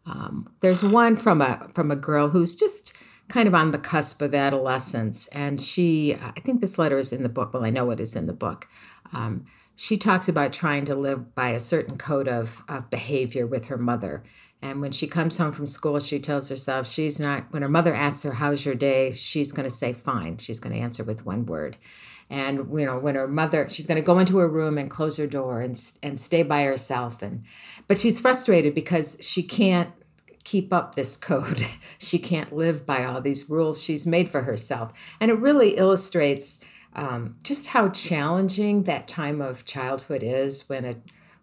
Um, 0.05 0.53
there's 0.61 0.83
one 0.83 1.15
from 1.15 1.41
a 1.41 1.69
from 1.73 1.91
a 1.91 1.95
girl 1.95 2.29
who's 2.29 2.55
just 2.55 2.93
kind 3.27 3.47
of 3.47 3.55
on 3.55 3.71
the 3.71 3.79
cusp 3.79 4.21
of 4.21 4.35
adolescence 4.35 5.25
and 5.29 5.59
she 5.59 6.13
i 6.13 6.39
think 6.41 6.61
this 6.61 6.77
letter 6.77 6.97
is 6.97 7.13
in 7.13 7.23
the 7.23 7.29
book. 7.29 7.53
Well 7.53 7.65
i 7.65 7.69
know 7.69 7.89
it 7.91 7.99
is 7.99 8.15
in 8.15 8.27
the 8.27 8.33
book. 8.33 8.67
Um, 9.13 9.45
she 9.77 9.97
talks 9.97 10.29
about 10.29 10.53
trying 10.53 10.85
to 10.85 10.95
live 10.95 11.35
by 11.35 11.49
a 11.49 11.59
certain 11.59 11.97
code 11.97 12.27
of, 12.27 12.63
of 12.69 12.89
behavior 12.89 13.45
with 13.45 13.65
her 13.65 13.77
mother 13.77 14.23
and 14.65 14.81
when 14.81 14.91
she 14.91 15.05
comes 15.05 15.37
home 15.37 15.51
from 15.51 15.67
school, 15.67 15.99
she 15.99 16.19
tells 16.19 16.49
herself 16.49 16.87
she's 16.87 17.19
not, 17.19 17.45
when 17.51 17.61
her 17.61 17.69
mother 17.69 17.93
asks 17.93 18.23
her, 18.23 18.31
How's 18.31 18.65
your 18.65 18.73
day? 18.73 19.11
She's 19.11 19.51
going 19.51 19.65
to 19.65 19.69
say, 19.69 19.93
Fine. 19.93 20.39
She's 20.39 20.59
going 20.59 20.75
to 20.75 20.81
answer 20.81 21.03
with 21.03 21.23
one 21.23 21.45
word. 21.45 21.77
And, 22.31 22.57
you 22.73 22.87
know, 22.87 22.97
when 22.97 23.13
her 23.13 23.27
mother, 23.27 23.69
she's 23.69 23.85
going 23.85 24.01
to 24.01 24.05
go 24.05 24.17
into 24.17 24.39
her 24.39 24.47
room 24.47 24.79
and 24.79 24.89
close 24.89 25.17
her 25.17 25.27
door 25.27 25.61
and, 25.61 25.79
and 26.01 26.19
stay 26.19 26.41
by 26.41 26.63
herself. 26.63 27.21
And, 27.21 27.43
but 27.87 27.99
she's 27.99 28.19
frustrated 28.19 28.73
because 28.73 29.19
she 29.21 29.43
can't 29.43 29.91
keep 30.43 30.73
up 30.73 30.95
this 30.95 31.15
code. 31.15 31.67
she 31.99 32.17
can't 32.17 32.51
live 32.51 32.87
by 32.87 33.03
all 33.03 33.21
these 33.21 33.47
rules 33.47 33.83
she's 33.83 34.07
made 34.07 34.29
for 34.29 34.41
herself. 34.41 34.91
And 35.21 35.29
it 35.29 35.37
really 35.37 35.77
illustrates 35.77 36.63
um, 36.93 37.35
just 37.43 37.67
how 37.67 37.89
challenging 37.89 38.83
that 38.83 39.07
time 39.07 39.41
of 39.41 39.63
childhood 39.63 40.23
is 40.23 40.67
when 40.67 40.85
a, 40.85 40.95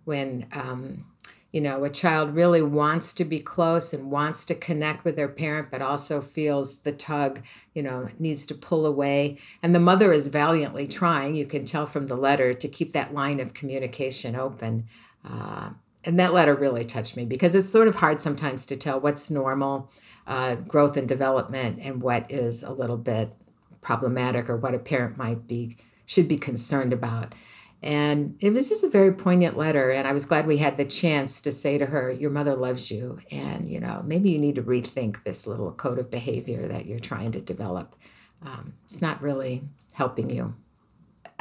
when, 0.04 0.48
um, 0.50 1.04
you 1.52 1.60
know, 1.60 1.84
a 1.84 1.90
child 1.90 2.34
really 2.34 2.62
wants 2.62 3.12
to 3.12 3.24
be 3.26 3.38
close 3.38 3.92
and 3.92 4.10
wants 4.10 4.46
to 4.46 4.54
connect 4.54 5.04
with 5.04 5.16
their 5.16 5.28
parent, 5.28 5.70
but 5.70 5.82
also 5.82 6.22
feels 6.22 6.80
the 6.80 6.92
tug, 6.92 7.42
you 7.74 7.82
know, 7.82 8.08
needs 8.18 8.46
to 8.46 8.54
pull 8.54 8.86
away. 8.86 9.38
And 9.62 9.74
the 9.74 9.80
mother 9.80 10.12
is 10.12 10.28
valiantly 10.28 10.86
trying, 10.86 11.34
you 11.34 11.44
can 11.44 11.66
tell 11.66 11.84
from 11.84 12.06
the 12.06 12.16
letter, 12.16 12.54
to 12.54 12.68
keep 12.68 12.94
that 12.94 13.12
line 13.12 13.38
of 13.38 13.52
communication 13.52 14.34
open. 14.34 14.86
Uh, 15.28 15.70
and 16.04 16.18
that 16.18 16.32
letter 16.32 16.54
really 16.54 16.84
touched 16.84 17.16
me 17.16 17.26
because 17.26 17.54
it's 17.54 17.68
sort 17.68 17.86
of 17.86 17.96
hard 17.96 18.22
sometimes 18.22 18.64
to 18.66 18.76
tell 18.76 18.98
what's 18.98 19.30
normal 19.30 19.90
uh, 20.26 20.54
growth 20.54 20.96
and 20.96 21.06
development 21.06 21.78
and 21.82 22.02
what 22.02 22.30
is 22.30 22.62
a 22.62 22.72
little 22.72 22.96
bit 22.96 23.30
problematic 23.82 24.48
or 24.48 24.56
what 24.56 24.74
a 24.74 24.78
parent 24.78 25.18
might 25.18 25.46
be 25.46 25.76
should 26.06 26.28
be 26.28 26.38
concerned 26.38 26.92
about 26.92 27.34
And 27.82 28.36
it 28.40 28.50
was 28.50 28.68
just 28.68 28.84
a 28.84 28.88
very 28.88 29.12
poignant 29.12 29.56
letter. 29.56 29.90
And 29.90 30.06
I 30.06 30.12
was 30.12 30.24
glad 30.24 30.46
we 30.46 30.58
had 30.58 30.76
the 30.76 30.84
chance 30.84 31.40
to 31.40 31.50
say 31.50 31.78
to 31.78 31.86
her, 31.86 32.12
Your 32.12 32.30
mother 32.30 32.54
loves 32.54 32.90
you. 32.90 33.18
And, 33.30 33.68
you 33.68 33.80
know, 33.80 34.02
maybe 34.04 34.30
you 34.30 34.38
need 34.38 34.54
to 34.54 34.62
rethink 34.62 35.24
this 35.24 35.46
little 35.46 35.72
code 35.72 35.98
of 35.98 36.10
behavior 36.10 36.68
that 36.68 36.86
you're 36.86 37.00
trying 37.00 37.32
to 37.32 37.40
develop. 37.40 37.96
Um, 38.44 38.74
it's 38.84 39.02
not 39.02 39.20
really 39.20 39.64
helping 39.94 40.30
you. 40.30 40.54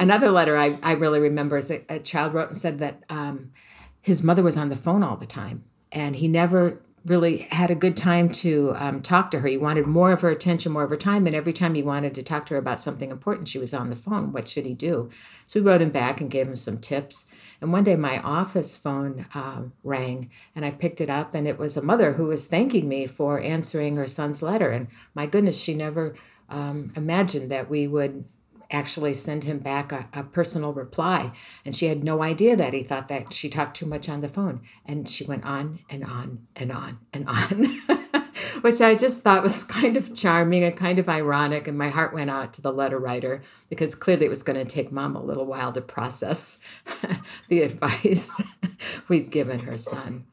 Another 0.00 0.30
letter 0.30 0.56
I, 0.56 0.78
I 0.82 0.92
really 0.92 1.20
remember 1.20 1.58
is 1.58 1.70
a, 1.70 1.82
a 1.88 2.00
child 2.00 2.34
wrote 2.34 2.48
and 2.48 2.56
said 2.56 2.78
that 2.80 3.04
um, 3.08 3.52
his 4.00 4.22
mother 4.22 4.42
was 4.42 4.56
on 4.56 4.68
the 4.68 4.76
phone 4.76 5.04
all 5.04 5.16
the 5.16 5.26
time 5.26 5.62
and 5.92 6.16
he 6.16 6.26
never 6.26 6.82
really 7.04 7.48
had 7.50 7.70
a 7.70 7.74
good 7.74 7.96
time 7.96 8.28
to 8.28 8.72
um, 8.76 9.02
talk 9.02 9.30
to 9.30 9.40
her. 9.40 9.48
He 9.48 9.56
wanted 9.56 9.86
more 9.86 10.12
of 10.12 10.20
her 10.20 10.30
attention, 10.30 10.72
more 10.72 10.84
of 10.84 10.90
her 10.90 10.96
time. 10.96 11.26
And 11.26 11.34
every 11.34 11.52
time 11.52 11.74
he 11.74 11.82
wanted 11.82 12.14
to 12.14 12.22
talk 12.22 12.46
to 12.46 12.54
her 12.54 12.60
about 12.60 12.78
something 12.78 13.10
important, 13.10 13.48
she 13.48 13.58
was 13.58 13.74
on 13.74 13.90
the 13.90 13.96
phone. 13.96 14.32
What 14.32 14.48
should 14.48 14.66
he 14.66 14.74
do? 14.74 15.10
So 15.46 15.60
we 15.60 15.66
wrote 15.66 15.82
him 15.82 15.90
back 15.90 16.20
and 16.20 16.30
gave 16.30 16.46
him 16.46 16.56
some 16.56 16.78
tips. 16.78 17.28
And 17.60 17.72
one 17.72 17.84
day 17.84 17.96
my 17.96 18.20
office 18.20 18.76
phone 18.76 19.26
um, 19.34 19.72
rang 19.82 20.30
and 20.54 20.64
I 20.64 20.70
picked 20.70 21.00
it 21.00 21.10
up, 21.10 21.34
and 21.34 21.46
it 21.46 21.58
was 21.58 21.76
a 21.76 21.82
mother 21.82 22.14
who 22.14 22.26
was 22.26 22.46
thanking 22.46 22.88
me 22.88 23.06
for 23.06 23.40
answering 23.40 23.96
her 23.96 24.06
son's 24.06 24.42
letter. 24.42 24.70
And 24.70 24.88
my 25.14 25.26
goodness, 25.26 25.58
she 25.58 25.74
never 25.74 26.14
um, 26.48 26.92
imagined 26.96 27.50
that 27.50 27.70
we 27.70 27.86
would 27.86 28.26
actually 28.72 29.14
send 29.14 29.44
him 29.44 29.58
back 29.58 29.92
a, 29.92 30.08
a, 30.12 30.22
personal 30.22 30.72
reply. 30.72 31.32
And 31.64 31.74
she 31.74 31.86
had 31.86 32.02
no 32.02 32.22
idea 32.22 32.56
that 32.56 32.74
he 32.74 32.82
thought 32.82 33.08
that 33.08 33.32
she 33.32 33.48
talked 33.48 33.76
too 33.76 33.86
much 33.86 34.08
on 34.08 34.20
the 34.20 34.28
phone. 34.28 34.62
And 34.86 35.08
she 35.08 35.24
went 35.24 35.44
on 35.44 35.80
and 35.90 36.04
on 36.04 36.46
and 36.56 36.72
on 36.72 36.98
and 37.12 37.28
on, 37.28 37.64
which 38.62 38.80
I 38.80 38.94
just 38.94 39.22
thought 39.22 39.42
was 39.42 39.64
kind 39.64 39.96
of 39.96 40.14
charming 40.14 40.64
and 40.64 40.76
kind 40.76 40.98
of 40.98 41.08
ironic. 41.08 41.68
And 41.68 41.78
my 41.78 41.90
heart 41.90 42.14
went 42.14 42.30
out 42.30 42.52
to 42.54 42.62
the 42.62 42.72
letter 42.72 42.98
writer 42.98 43.42
because 43.68 43.94
clearly 43.94 44.26
it 44.26 44.30
was 44.30 44.42
going 44.42 44.58
to 44.58 44.64
take 44.64 44.90
mom 44.90 45.16
a 45.16 45.22
little 45.22 45.46
while 45.46 45.72
to 45.72 45.80
process 45.80 46.58
the 47.48 47.62
advice 47.62 48.42
we'd 49.08 49.30
given 49.30 49.60
her 49.60 49.76
son. 49.76 50.26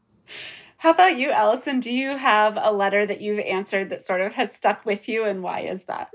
How 0.78 0.92
about 0.92 1.18
you, 1.18 1.32
Allison? 1.32 1.82
Do 1.82 1.92
you 1.92 2.16
have 2.16 2.58
a 2.60 2.72
letter 2.72 3.06
that 3.06 3.20
you've 3.20 3.40
answered 3.40 3.90
that 3.90 4.02
sort 4.02 4.22
of 4.22 4.32
has 4.36 4.54
stuck 4.54 4.86
with 4.86 5.10
you, 5.10 5.26
and 5.26 5.44
why 5.44 5.60
is 5.60 5.84
that? 5.84 6.10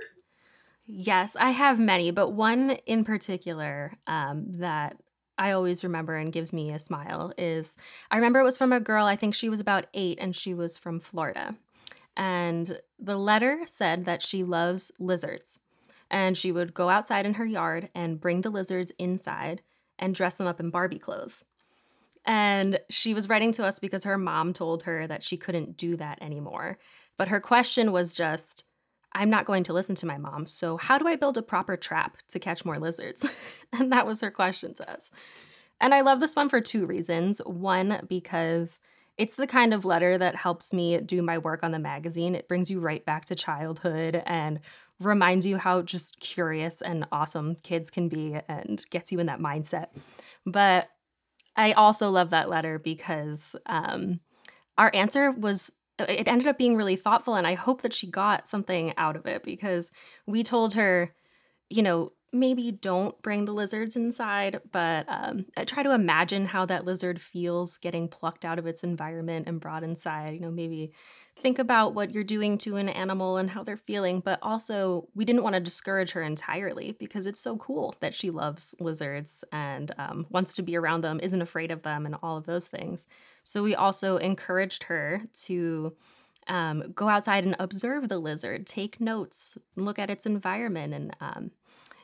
Yes, 0.87 1.35
I 1.39 1.51
have 1.51 1.81
many, 1.81 2.11
but 2.11 2.31
one 2.31 2.71
in 2.87 3.05
particular 3.05 3.93
um, 4.07 4.45
that 4.59 4.99
I 5.39 5.53
always 5.53 5.83
remember 5.83 6.15
and 6.15 6.33
gives 6.33 6.53
me 6.53 6.71
a 6.71 6.79
smile 6.79 7.33
is 7.39 7.77
I 8.11 8.17
remember 8.17 8.39
it 8.39 8.45
was 8.45 8.59
from 8.59 8.73
a 8.73 8.81
girl, 8.81 9.07
I 9.07 9.17
think 9.17 9.35
she 9.35 9.49
was 9.49 9.61
about 9.61 9.87
eight, 9.95 10.19
and 10.21 10.37
she 10.37 10.55
was 10.55 10.79
from 10.79 11.01
Florida. 11.01 11.57
And 12.17 12.79
the 12.99 13.17
letter 13.17 13.61
said 13.67 14.05
that 14.05 14.23
she 14.23 14.45
loves 14.45 14.93
lizards. 14.99 15.59
And 16.11 16.37
she 16.37 16.53
would 16.53 16.75
go 16.75 16.91
outside 16.91 17.27
in 17.27 17.35
her 17.35 17.47
yard 17.47 17.91
and 17.95 18.21
bring 18.21 18.43
the 18.43 18.51
lizards 18.51 18.93
inside 18.99 19.63
and 19.99 20.15
dress 20.15 20.35
them 20.37 20.47
up 20.47 20.61
in 20.61 20.71
Barbie 20.71 20.99
clothes. 20.99 21.45
And 22.25 22.79
she 22.89 23.15
was 23.15 23.29
writing 23.29 23.53
to 23.53 23.65
us 23.65 23.79
because 23.79 24.05
her 24.05 24.19
mom 24.19 24.53
told 24.53 24.85
her 24.85 25.07
that 25.07 25.23
she 25.23 25.37
couldn't 25.37 25.77
do 25.77 25.97
that 25.97 26.23
anymore. 26.23 26.79
But 27.17 27.29
her 27.29 27.41
question 27.41 27.91
was 27.91 28.15
just, 28.15 28.65
I'm 29.15 29.31
not 29.31 29.45
going 29.45 29.63
to 29.65 29.73
listen 29.73 29.95
to 29.97 30.07
my 30.07 30.19
mom. 30.19 30.47
So, 30.47 30.77
how 30.77 30.99
do 30.99 31.07
I 31.07 31.17
build 31.17 31.39
a 31.39 31.43
proper 31.43 31.77
trap 31.77 32.17
to 32.29 32.39
catch 32.39 32.65
more 32.65 32.79
lizards? 32.79 33.25
and 33.73 33.93
that 33.93 34.07
was 34.07 34.21
her 34.21 34.31
question 34.31 34.75
to 34.75 34.91
us. 34.91 35.11
And 35.81 35.95
I 35.95 36.01
love 36.01 36.21
this 36.21 36.37
one 36.37 36.49
for 36.49 36.61
two 36.61 36.87
reasons. 36.87 37.41
One, 37.45 38.07
because 38.09 38.81
it's 39.17 39.37
the 39.37 39.47
kind 39.47 39.73
of 39.73 39.85
letter 39.85 40.19
that 40.19 40.35
helps 40.35 40.75
me 40.75 40.99
do 40.99 41.23
my 41.23 41.39
work 41.39 41.63
on 41.63 41.71
the 41.71 41.79
magazine. 41.79 42.35
It 42.35 42.49
brings 42.49 42.71
you 42.71 42.81
right 42.81 43.05
back 43.05 43.25
to 43.27 43.35
childhood 43.35 44.23
and 44.27 44.61
reminds 45.01 45.47
you 45.47 45.59
how 45.59 45.83
just 45.83 46.21
curious 46.21 46.81
and 46.83 47.07
awesome 47.13 47.57
kids 47.57 47.91
can 47.91 48.09
be 48.09 48.37
and 48.49 48.85
gets 48.91 49.13
you 49.13 49.21
in 49.21 49.27
that 49.27 49.41
mindset. 49.41 49.89
But 50.47 50.91
I 51.57 51.73
also 51.73 52.11
love 52.11 52.31
that 52.31 52.49
letter 52.49 52.79
because 52.79 53.55
um, 53.67 54.21
our 54.77 54.91
answer 54.95 55.31
was 55.31 55.73
it 55.99 56.29
ended 56.29 56.47
up 56.47 56.59
being 56.59 56.77
really 56.77 56.97
thoughtful 56.97 57.35
and 57.35 57.47
i 57.47 57.55
hope 57.55 57.83
that 57.83 57.93
she 57.93 58.11
got 58.11 58.49
something 58.49 58.93
out 58.97 59.17
of 59.17 59.27
it 59.27 59.43
because 59.43 59.91
we 60.27 60.43
told 60.43 60.75
her 60.75 61.15
you 61.71 61.83
know 61.83 62.13
maybe 62.33 62.73
don't 62.73 63.23
bring 63.23 63.45
the 63.45 63.53
lizards 63.53 63.95
inside 63.95 64.61
but 64.73 65.07
um, 65.09 65.47
try 65.67 65.85
to 65.85 65.95
imagine 65.95 66.47
how 66.47 66.67
that 66.67 66.85
lizard 66.85 67.21
feels 67.21 67.77
getting 67.79 68.09
plucked 68.09 68.45
out 68.45 68.59
of 68.59 68.67
its 68.67 68.83
environment 68.83 69.47
and 69.49 69.61
brought 69.61 69.85
inside 69.85 70.33
you 70.35 70.41
know 70.41 70.51
maybe 70.51 70.93
think 71.37 71.59
about 71.59 71.95
what 71.95 72.13
you're 72.13 72.25
doing 72.25 72.57
to 72.59 72.77
an 72.77 72.89
animal 72.89 73.37
and 73.37 73.51
how 73.51 73.63
they're 73.63 73.77
feeling, 73.77 74.21
but 74.21 74.39
also 74.43 75.09
we 75.15 75.25
didn't 75.25 75.43
want 75.43 75.55
to 75.55 75.61
discourage 75.61 76.13
her 76.13 76.23
entirely 76.23 76.93
because 76.93 77.27
it's 77.27 77.41
so 77.41 77.57
cool 77.57 77.95
that 78.01 78.15
she 78.15 78.31
loves 78.31 78.75
lizards 78.81 79.45
and 79.53 79.93
um, 79.99 80.27
wants 80.31 80.55
to 80.55 80.63
be 80.63 80.77
around 80.77 81.03
them, 81.03 81.21
isn't 81.23 81.43
afraid 81.43 81.71
of 81.71 81.83
them, 81.83 82.07
and 82.07 82.17
all 82.23 82.37
of 82.37 82.47
those 82.47 82.69
things. 82.69 83.07
So 83.43 83.63
we 83.63 83.75
also 83.75 84.17
encouraged 84.17 84.85
her 84.85 85.23
to. 85.45 85.95
Um, 86.47 86.93
go 86.95 87.09
outside 87.09 87.45
and 87.45 87.57
observe 87.59 88.11
the 88.11 88.19
lizard, 88.19 88.67
take 88.67 89.01
notes, 89.01 89.57
look 89.77 89.99
at 89.99 90.11
its 90.11 90.27
environment, 90.27 90.93
and 90.93 91.17
um, 91.19 91.53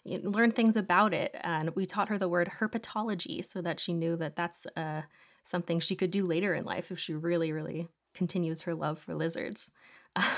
learn 0.07 0.51
things 0.51 0.79
about 0.79 1.13
it. 1.13 1.37
And 1.43 1.77
we 1.77 1.85
taught 1.85 2.09
her 2.09 2.17
the 2.17 2.27
word 2.27 2.53
herpetology 2.59 3.45
so 3.45 3.61
that 3.61 3.79
she 3.79 3.93
knew 3.93 4.17
that 4.17 4.37
that's 4.37 4.67
uh, 4.79 5.03
something 5.43 5.79
she 5.79 5.95
could 5.95 6.11
do 6.11 6.25
later 6.25 6.55
in 6.55 6.65
life 6.65 6.91
if 6.91 6.99
she 6.99 7.13
really, 7.13 7.53
really 7.53 7.89
continues 8.15 8.63
her 8.63 8.75
love 8.75 8.99
for 8.99 9.15
lizards. 9.15 9.71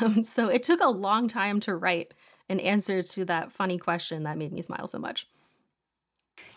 Um, 0.02 0.22
so 0.22 0.48
it 0.48 0.62
took 0.62 0.80
a 0.82 0.90
long 0.90 1.28
time 1.28 1.58
to 1.60 1.74
write 1.74 2.12
an 2.50 2.60
answer 2.60 3.00
to 3.00 3.24
that 3.24 3.52
funny 3.52 3.78
question 3.78 4.24
that 4.24 4.36
made 4.36 4.52
me 4.52 4.60
smile 4.60 4.86
so 4.86 4.98
much. 4.98 5.26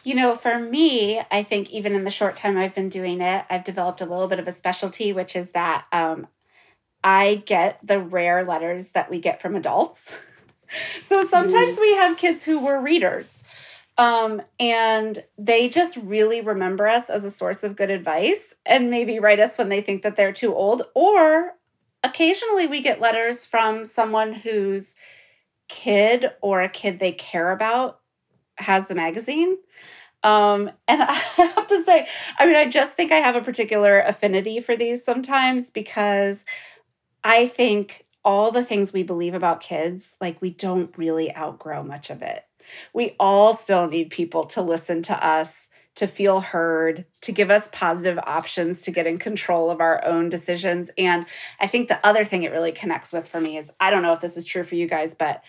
You 0.03 0.15
know, 0.15 0.35
for 0.35 0.59
me, 0.59 1.21
I 1.31 1.41
think 1.41 1.71
even 1.71 1.95
in 1.95 2.03
the 2.03 2.11
short 2.11 2.35
time 2.35 2.57
I've 2.57 2.75
been 2.75 2.89
doing 2.89 3.21
it, 3.21 3.45
I've 3.49 3.63
developed 3.63 4.01
a 4.01 4.05
little 4.05 4.27
bit 4.27 4.39
of 4.39 4.47
a 4.47 4.51
specialty, 4.51 5.13
which 5.13 5.35
is 5.35 5.51
that 5.51 5.85
um, 5.93 6.27
I 7.03 7.43
get 7.45 7.79
the 7.81 7.99
rare 7.99 8.43
letters 8.43 8.89
that 8.89 9.09
we 9.09 9.19
get 9.19 9.41
from 9.41 9.55
adults. 9.55 10.11
so 11.01 11.25
sometimes 11.25 11.79
we 11.79 11.95
have 11.95 12.17
kids 12.17 12.43
who 12.43 12.59
were 12.59 12.79
readers. 12.79 13.41
Um, 13.97 14.41
and 14.59 15.23
they 15.37 15.69
just 15.69 15.95
really 15.97 16.41
remember 16.41 16.87
us 16.87 17.09
as 17.09 17.23
a 17.23 17.31
source 17.31 17.63
of 17.63 17.77
good 17.77 17.89
advice 17.89 18.53
and 18.65 18.89
maybe 18.89 19.19
write 19.19 19.39
us 19.39 19.57
when 19.57 19.69
they 19.69 19.81
think 19.81 20.01
that 20.03 20.17
they're 20.17 20.33
too 20.33 20.53
old. 20.53 20.83
Or 20.93 21.53
occasionally 22.03 22.67
we 22.67 22.81
get 22.81 22.99
letters 22.99 23.45
from 23.45 23.85
someone 23.85 24.33
whose 24.33 24.95
kid 25.69 26.27
or 26.41 26.61
a 26.61 26.69
kid 26.69 26.99
they 26.99 27.13
care 27.13 27.51
about 27.51 28.01
has 28.57 28.87
the 28.87 28.95
magazine. 28.95 29.57
Um, 30.23 30.71
and 30.87 31.01
I 31.07 31.13
have 31.13 31.67
to 31.67 31.83
say, 31.85 32.07
I 32.37 32.45
mean, 32.45 32.55
I 32.55 32.69
just 32.69 32.95
think 32.95 33.13
I 33.13 33.17
have 33.17 33.35
a 33.35 33.41
particular 33.41 34.01
affinity 34.01 34.59
for 34.59 34.75
these 34.75 35.05
sometimes 35.05 35.69
because 35.69 36.43
I 37.23 37.47
think 37.47 38.05
all 38.25 38.51
the 38.51 38.63
things 38.63 38.91
we 38.91 39.03
believe 39.03 39.35
about 39.35 39.61
kids, 39.61 40.15
like 40.19 40.41
we 40.41 40.49
don't 40.49 40.95
really 40.97 41.33
outgrow 41.35 41.83
much 41.83 42.09
of 42.09 42.21
it 42.21 42.43
we 42.93 43.15
all 43.19 43.53
still 43.53 43.87
need 43.87 44.09
people 44.09 44.45
to 44.47 44.61
listen 44.61 45.01
to 45.03 45.25
us, 45.25 45.67
to 45.95 46.07
feel 46.07 46.41
heard, 46.41 47.05
to 47.21 47.31
give 47.31 47.49
us 47.49 47.69
positive 47.71 48.19
options 48.25 48.81
to 48.83 48.91
get 48.91 49.07
in 49.07 49.17
control 49.17 49.69
of 49.69 49.79
our 49.79 50.03
own 50.05 50.29
decisions. 50.29 50.89
And 50.97 51.25
I 51.59 51.67
think 51.67 51.87
the 51.87 52.05
other 52.05 52.23
thing 52.23 52.43
it 52.43 52.51
really 52.51 52.71
connects 52.71 53.13
with 53.13 53.27
for 53.27 53.39
me 53.39 53.57
is 53.57 53.71
I 53.79 53.91
don't 53.91 54.03
know 54.03 54.13
if 54.13 54.21
this 54.21 54.37
is 54.37 54.45
true 54.45 54.63
for 54.63 54.75
you 54.75 54.87
guys, 54.87 55.13
but 55.13 55.41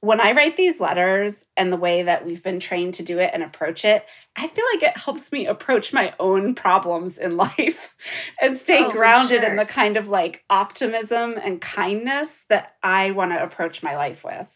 when 0.00 0.20
I 0.20 0.32
write 0.32 0.56
these 0.56 0.78
letters 0.78 1.44
and 1.56 1.72
the 1.72 1.76
way 1.76 2.02
that 2.02 2.24
we've 2.24 2.42
been 2.42 2.60
trained 2.60 2.94
to 2.94 3.02
do 3.02 3.18
it 3.18 3.30
and 3.32 3.42
approach 3.42 3.84
it, 3.84 4.04
I 4.36 4.46
feel 4.46 4.64
like 4.74 4.82
it 4.82 4.98
helps 4.98 5.32
me 5.32 5.46
approach 5.46 5.92
my 5.92 6.14
own 6.20 6.54
problems 6.54 7.18
in 7.18 7.36
life 7.36 7.94
and 8.40 8.56
stay 8.56 8.84
oh, 8.84 8.92
grounded 8.92 9.42
sure. 9.42 9.50
in 9.50 9.56
the 9.56 9.64
kind 9.64 9.96
of 9.96 10.08
like 10.08 10.44
optimism 10.50 11.34
and 11.42 11.60
kindness 11.60 12.42
that 12.48 12.76
I 12.82 13.10
want 13.12 13.32
to 13.32 13.42
approach 13.42 13.82
my 13.82 13.96
life 13.96 14.22
with. 14.22 14.46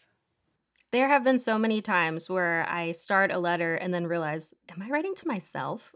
There 0.91 1.07
have 1.07 1.23
been 1.23 1.39
so 1.39 1.57
many 1.57 1.81
times 1.81 2.29
where 2.29 2.67
I 2.67 2.91
start 2.91 3.31
a 3.31 3.39
letter 3.39 3.75
and 3.75 3.93
then 3.93 4.07
realize, 4.07 4.53
am 4.69 4.81
I 4.81 4.89
writing 4.89 5.15
to 5.15 5.27
myself? 5.27 5.95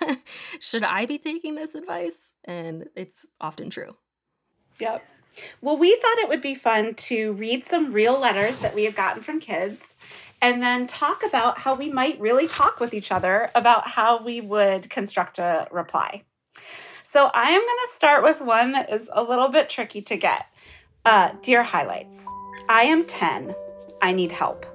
Should 0.60 0.84
I 0.84 1.04
be 1.04 1.18
taking 1.18 1.56
this 1.56 1.74
advice? 1.74 2.34
And 2.44 2.88
it's 2.94 3.26
often 3.40 3.70
true. 3.70 3.96
Yep. 4.78 5.04
Well, 5.60 5.76
we 5.76 5.96
thought 5.96 6.18
it 6.18 6.28
would 6.28 6.42
be 6.42 6.54
fun 6.54 6.94
to 6.94 7.32
read 7.32 7.64
some 7.64 7.90
real 7.90 8.18
letters 8.18 8.58
that 8.58 8.72
we 8.72 8.84
have 8.84 8.94
gotten 8.94 9.20
from 9.20 9.40
kids 9.40 9.96
and 10.40 10.62
then 10.62 10.86
talk 10.86 11.24
about 11.24 11.58
how 11.58 11.74
we 11.74 11.90
might 11.90 12.20
really 12.20 12.46
talk 12.46 12.78
with 12.78 12.94
each 12.94 13.10
other 13.10 13.50
about 13.56 13.88
how 13.88 14.22
we 14.22 14.40
would 14.40 14.88
construct 14.88 15.40
a 15.40 15.66
reply. 15.72 16.22
So 17.02 17.30
I 17.34 17.50
am 17.50 17.60
going 17.60 17.78
to 17.88 17.94
start 17.94 18.22
with 18.22 18.40
one 18.40 18.72
that 18.72 18.92
is 18.92 19.10
a 19.12 19.24
little 19.24 19.48
bit 19.48 19.68
tricky 19.68 20.02
to 20.02 20.16
get. 20.16 20.46
Uh, 21.04 21.32
dear 21.42 21.64
highlights, 21.64 22.26
I 22.68 22.82
am 22.82 23.04
10 23.04 23.54
I 24.02 24.12
need 24.12 24.32
help. 24.32 24.66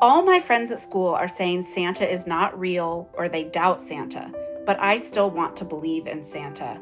All 0.00 0.22
my 0.22 0.40
friends 0.40 0.70
at 0.70 0.80
school 0.80 1.08
are 1.14 1.28
saying 1.28 1.62
Santa 1.62 2.10
is 2.10 2.26
not 2.26 2.58
real 2.58 3.08
or 3.14 3.28
they 3.28 3.44
doubt 3.44 3.80
Santa, 3.80 4.32
but 4.66 4.78
I 4.80 4.96
still 4.96 5.30
want 5.30 5.56
to 5.56 5.64
believe 5.64 6.06
in 6.06 6.24
Santa. 6.24 6.80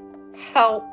Help! 0.53 0.85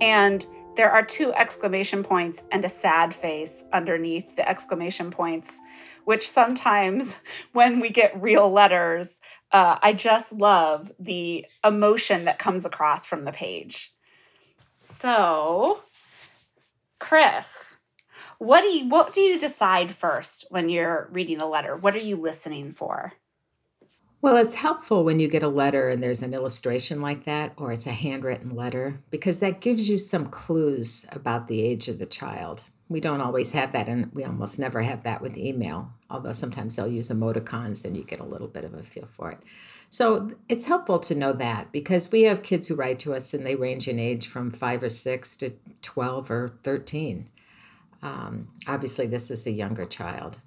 And 0.00 0.46
there 0.76 0.90
are 0.90 1.04
two 1.04 1.32
exclamation 1.34 2.02
points 2.02 2.42
and 2.50 2.64
a 2.64 2.68
sad 2.68 3.14
face 3.14 3.64
underneath 3.72 4.34
the 4.36 4.48
exclamation 4.48 5.10
points, 5.10 5.60
which 6.04 6.28
sometimes 6.28 7.14
when 7.52 7.80
we 7.80 7.90
get 7.90 8.20
real 8.20 8.50
letters, 8.50 9.20
uh, 9.52 9.78
I 9.82 9.92
just 9.92 10.32
love 10.32 10.92
the 10.98 11.46
emotion 11.64 12.24
that 12.24 12.38
comes 12.38 12.64
across 12.64 13.04
from 13.04 13.24
the 13.24 13.32
page. 13.32 13.92
So, 14.80 15.82
Chris, 16.98 17.69
what 18.40 18.62
do 18.62 18.68
you 18.68 18.88
what 18.88 19.12
do 19.12 19.20
you 19.20 19.38
decide 19.38 19.94
first 19.94 20.46
when 20.48 20.70
you're 20.70 21.10
reading 21.12 21.42
a 21.42 21.46
letter? 21.46 21.76
What 21.76 21.94
are 21.94 21.98
you 21.98 22.16
listening 22.16 22.72
for? 22.72 23.12
Well, 24.22 24.38
it's 24.38 24.54
helpful 24.54 25.04
when 25.04 25.20
you 25.20 25.28
get 25.28 25.42
a 25.42 25.48
letter 25.48 25.90
and 25.90 26.02
there's 26.02 26.22
an 26.22 26.32
illustration 26.32 27.02
like 27.02 27.24
that, 27.24 27.52
or 27.58 27.70
it's 27.70 27.86
a 27.86 27.92
handwritten 27.92 28.56
letter, 28.56 28.98
because 29.10 29.40
that 29.40 29.60
gives 29.60 29.90
you 29.90 29.98
some 29.98 30.26
clues 30.26 31.06
about 31.12 31.48
the 31.48 31.62
age 31.62 31.88
of 31.88 31.98
the 31.98 32.06
child. 32.06 32.64
We 32.88 33.00
don't 33.00 33.20
always 33.20 33.52
have 33.52 33.72
that, 33.72 33.88
and 33.88 34.10
we 34.14 34.24
almost 34.24 34.58
never 34.58 34.82
have 34.82 35.04
that 35.04 35.20
with 35.20 35.36
email, 35.36 35.92
although 36.08 36.32
sometimes 36.32 36.76
they'll 36.76 36.88
use 36.88 37.10
emoticons 37.10 37.84
and 37.84 37.94
you 37.94 38.04
get 38.04 38.20
a 38.20 38.24
little 38.24 38.48
bit 38.48 38.64
of 38.64 38.72
a 38.72 38.82
feel 38.82 39.06
for 39.06 39.30
it. 39.30 39.38
So 39.90 40.32
it's 40.48 40.64
helpful 40.64 40.98
to 41.00 41.14
know 41.14 41.34
that 41.34 41.72
because 41.72 42.10
we 42.10 42.22
have 42.22 42.42
kids 42.42 42.66
who 42.66 42.74
write 42.74 42.98
to 43.00 43.14
us 43.14 43.34
and 43.34 43.46
they 43.46 43.54
range 43.54 43.86
in 43.86 43.98
age 43.98 44.28
from 44.28 44.50
five 44.50 44.82
or 44.82 44.88
six 44.88 45.36
to 45.36 45.52
12 45.82 46.30
or 46.30 46.54
13. 46.62 47.28
Um, 48.02 48.48
obviously, 48.66 49.06
this 49.06 49.30
is 49.30 49.46
a 49.46 49.50
younger 49.50 49.86
child. 49.86 50.40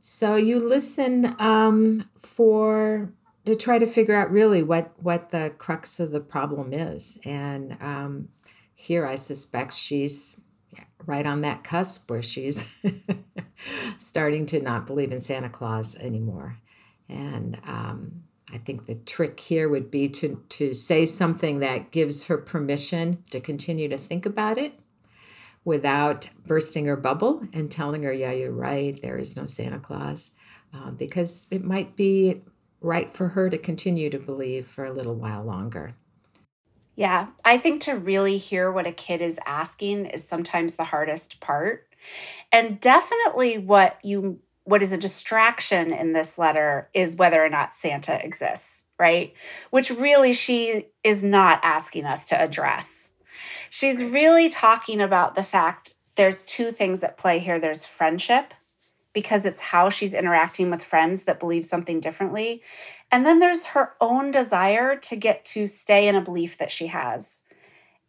So 0.00 0.36
you 0.36 0.60
listen 0.60 1.34
um, 1.40 2.08
for 2.16 3.12
to 3.44 3.54
try 3.54 3.78
to 3.78 3.86
figure 3.86 4.14
out 4.14 4.30
really 4.30 4.62
what 4.62 4.92
what 5.02 5.30
the 5.30 5.52
crux 5.58 5.98
of 5.98 6.10
the 6.12 6.20
problem 6.20 6.72
is, 6.72 7.18
and 7.24 7.76
um, 7.80 8.28
here 8.74 9.06
I 9.06 9.16
suspect 9.16 9.72
she's 9.72 10.40
right 11.06 11.26
on 11.26 11.40
that 11.40 11.64
cusp 11.64 12.10
where 12.10 12.22
she's 12.22 12.68
starting 13.98 14.46
to 14.46 14.60
not 14.60 14.86
believe 14.86 15.12
in 15.12 15.20
Santa 15.20 15.48
Claus 15.48 15.96
anymore, 15.96 16.58
and 17.08 17.58
um, 17.66 18.22
I 18.52 18.58
think 18.58 18.86
the 18.86 18.94
trick 18.94 19.40
here 19.40 19.68
would 19.68 19.90
be 19.90 20.08
to 20.10 20.42
to 20.50 20.72
say 20.72 21.06
something 21.06 21.60
that 21.60 21.90
gives 21.90 22.26
her 22.26 22.38
permission 22.38 23.24
to 23.30 23.40
continue 23.40 23.88
to 23.88 23.98
think 23.98 24.24
about 24.24 24.58
it 24.58 24.78
without 25.66 26.30
bursting 26.46 26.86
her 26.86 26.96
bubble 26.96 27.42
and 27.52 27.70
telling 27.70 28.04
her, 28.04 28.12
yeah, 28.12 28.30
you're 28.30 28.52
right, 28.52 29.02
there 29.02 29.18
is 29.18 29.36
no 29.36 29.44
Santa 29.46 29.80
Claus, 29.80 30.30
uh, 30.72 30.92
because 30.92 31.48
it 31.50 31.64
might 31.64 31.96
be 31.96 32.40
right 32.80 33.12
for 33.12 33.28
her 33.28 33.50
to 33.50 33.58
continue 33.58 34.08
to 34.08 34.18
believe 34.18 34.64
for 34.64 34.84
a 34.84 34.92
little 34.92 35.16
while 35.16 35.42
longer. 35.42 35.96
Yeah, 36.94 37.26
I 37.44 37.58
think 37.58 37.82
to 37.82 37.92
really 37.92 38.38
hear 38.38 38.70
what 38.70 38.86
a 38.86 38.92
kid 38.92 39.20
is 39.20 39.40
asking 39.44 40.06
is 40.06 40.26
sometimes 40.26 40.74
the 40.74 40.84
hardest 40.84 41.40
part. 41.40 41.88
And 42.52 42.80
definitely 42.80 43.58
what 43.58 43.98
you 44.04 44.38
what 44.62 44.82
is 44.82 44.92
a 44.92 44.98
distraction 44.98 45.92
in 45.92 46.12
this 46.12 46.38
letter 46.38 46.90
is 46.92 47.14
whether 47.16 47.44
or 47.44 47.48
not 47.48 47.74
Santa 47.74 48.24
exists, 48.24 48.84
right? 48.98 49.32
Which 49.70 49.90
really 49.90 50.32
she 50.32 50.86
is 51.04 51.22
not 51.22 51.60
asking 51.62 52.04
us 52.04 52.26
to 52.28 52.40
address 52.40 53.10
she's 53.70 54.02
really 54.02 54.48
talking 54.48 55.00
about 55.00 55.34
the 55.34 55.42
fact 55.42 55.94
there's 56.16 56.42
two 56.42 56.72
things 56.72 57.02
at 57.02 57.18
play 57.18 57.38
here. 57.38 57.58
There's 57.58 57.84
friendship 57.84 58.54
because 59.12 59.44
it's 59.44 59.60
how 59.60 59.88
she's 59.88 60.12
interacting 60.12 60.70
with 60.70 60.84
friends 60.84 61.22
that 61.24 61.40
believe 61.40 61.64
something 61.64 62.00
differently. 62.00 62.62
And 63.10 63.24
then 63.24 63.38
there's 63.38 63.64
her 63.66 63.92
own 64.00 64.30
desire 64.30 64.96
to 64.96 65.16
get 65.16 65.44
to 65.46 65.66
stay 65.66 66.06
in 66.06 66.14
a 66.14 66.20
belief 66.20 66.58
that 66.58 66.70
she 66.70 66.88
has 66.88 67.42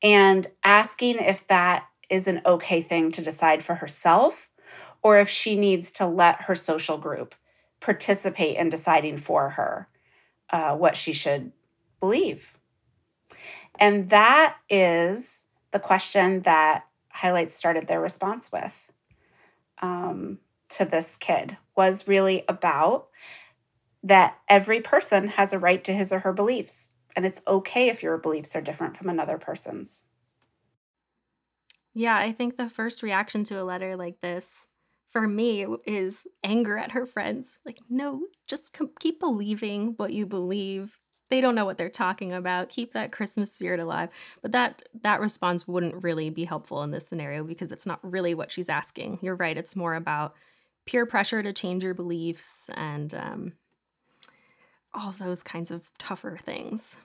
and 0.02 0.48
asking 0.64 1.18
if 1.18 1.48
that 1.48 1.86
is 2.10 2.28
an 2.28 2.42
okay 2.46 2.82
thing 2.82 3.12
to 3.12 3.22
decide 3.22 3.64
for 3.64 3.76
herself 3.76 4.50
or 5.02 5.20
if 5.20 5.30
she 5.30 5.56
needs 5.56 5.92
to 5.92 6.06
let 6.06 6.42
her 6.42 6.56
social 6.56 6.98
group 6.98 7.36
participate 7.80 8.58
in 8.58 8.70
deciding 8.70 9.18
for 9.18 9.52
her 9.52 9.88
uh, 10.50 10.76
what 10.76 10.96
she 10.96 11.14
should 11.14 11.52
believe. 12.00 12.57
And 13.80 14.10
that 14.10 14.58
is 14.70 15.46
the 15.72 15.80
question 15.80 16.42
that 16.42 16.86
Highlights 17.10 17.56
started 17.56 17.88
their 17.88 18.00
response 18.00 18.52
with 18.52 18.92
um, 19.82 20.40
to 20.70 20.86
this 20.86 21.16
kid 21.16 21.58
was 21.76 22.08
really 22.08 22.44
about 22.48 23.08
that 24.04 24.38
every 24.48 24.82
person 24.82 25.30
has 25.30 25.52
a 25.52 25.60
right 25.60 25.84
to 25.84 25.94
his 25.94 26.14
or 26.14 26.20
her 26.20 26.34
beliefs. 26.34 26.92
And 27.16 27.26
it's 27.26 27.42
okay 27.48 27.90
if 27.90 28.04
your 28.04 28.18
beliefs 28.18 28.56
are 28.56 28.62
different 28.62 28.96
from 28.96 29.10
another 29.10 29.38
person's. 29.38 30.06
Yeah, 31.94 32.16
I 32.16 32.32
think 32.32 32.58
the 32.58 32.70
first 32.70 33.02
reaction 33.02 33.44
to 33.46 33.60
a 33.60 33.66
letter 33.66 33.96
like 33.96 34.22
this 34.22 34.68
for 35.08 35.28
me 35.28 35.66
is 35.86 36.28
anger 36.44 36.78
at 36.78 36.92
her 36.92 37.08
friends. 37.08 37.58
Like, 37.66 37.80
no, 37.90 38.28
just 38.48 38.78
keep 39.00 39.20
believing 39.20 39.96
what 39.98 40.14
you 40.14 40.28
believe 40.28 41.00
they 41.30 41.42
don't 41.42 41.56
know 41.56 41.66
what 41.66 41.78
they're 41.78 41.90
talking 41.90 42.32
about. 42.32 42.70
Keep 42.70 42.94
that 42.94 43.12
christmas 43.12 43.52
spirit 43.52 43.80
alive. 43.80 44.10
But 44.42 44.52
that 44.54 44.84
that 45.02 45.20
response 45.20 45.68
wouldn't 45.68 46.04
really 46.04 46.30
be 46.30 46.46
helpful 46.46 46.84
in 46.84 46.92
this 46.92 47.08
scenario 47.08 47.44
because 47.44 47.72
it's 47.72 47.86
not 47.86 48.00
really 48.02 48.34
what 48.34 48.52
she's 48.52 48.70
asking. 48.70 49.20
You're 49.22 49.36
right. 49.36 49.58
It's 49.58 49.76
more 49.76 49.96
about 49.96 50.36
peer 50.86 51.06
pressure 51.06 51.44
to 51.44 51.54
change 51.54 51.84
your 51.84 51.94
beliefs 51.94 52.70
and 52.76 53.14
um, 53.14 53.54
all 54.94 55.12
those 55.12 55.44
kinds 55.44 55.70
of 55.70 55.92
tougher 55.98 56.38
things. 56.38 56.98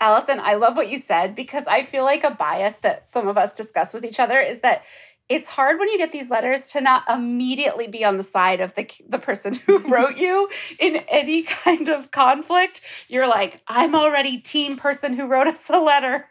Allison 0.00 0.38
i 0.38 0.54
love 0.54 0.76
what 0.76 0.88
you 0.88 1.00
said 1.00 1.34
because 1.34 1.64
i 1.66 1.82
feel 1.82 2.04
like 2.04 2.22
a 2.22 2.30
bias 2.30 2.76
that 2.76 3.08
some 3.08 3.26
of 3.26 3.36
us 3.36 3.52
discuss 3.52 3.92
with 3.92 4.04
each 4.04 4.20
other 4.20 4.38
is 4.38 4.60
that 4.60 4.84
it's 5.28 5.48
hard 5.48 5.78
when 5.78 5.88
you 5.88 5.96
get 5.96 6.12
these 6.12 6.28
letters 6.28 6.66
to 6.72 6.80
not 6.80 7.08
immediately 7.08 7.86
be 7.86 8.04
on 8.04 8.18
the 8.18 8.22
side 8.22 8.60
of 8.60 8.74
the 8.74 8.88
the 9.08 9.18
person 9.18 9.54
who 9.66 9.78
wrote 9.88 10.16
you 10.16 10.48
in 10.78 10.96
any 11.08 11.42
kind 11.42 11.88
of 11.88 12.10
conflict. 12.10 12.80
You're 13.08 13.28
like, 13.28 13.60
I'm 13.66 13.94
already 13.94 14.38
team 14.38 14.76
person 14.76 15.14
who 15.14 15.26
wrote 15.26 15.46
us 15.46 15.68
a 15.68 15.78
letter, 15.78 16.28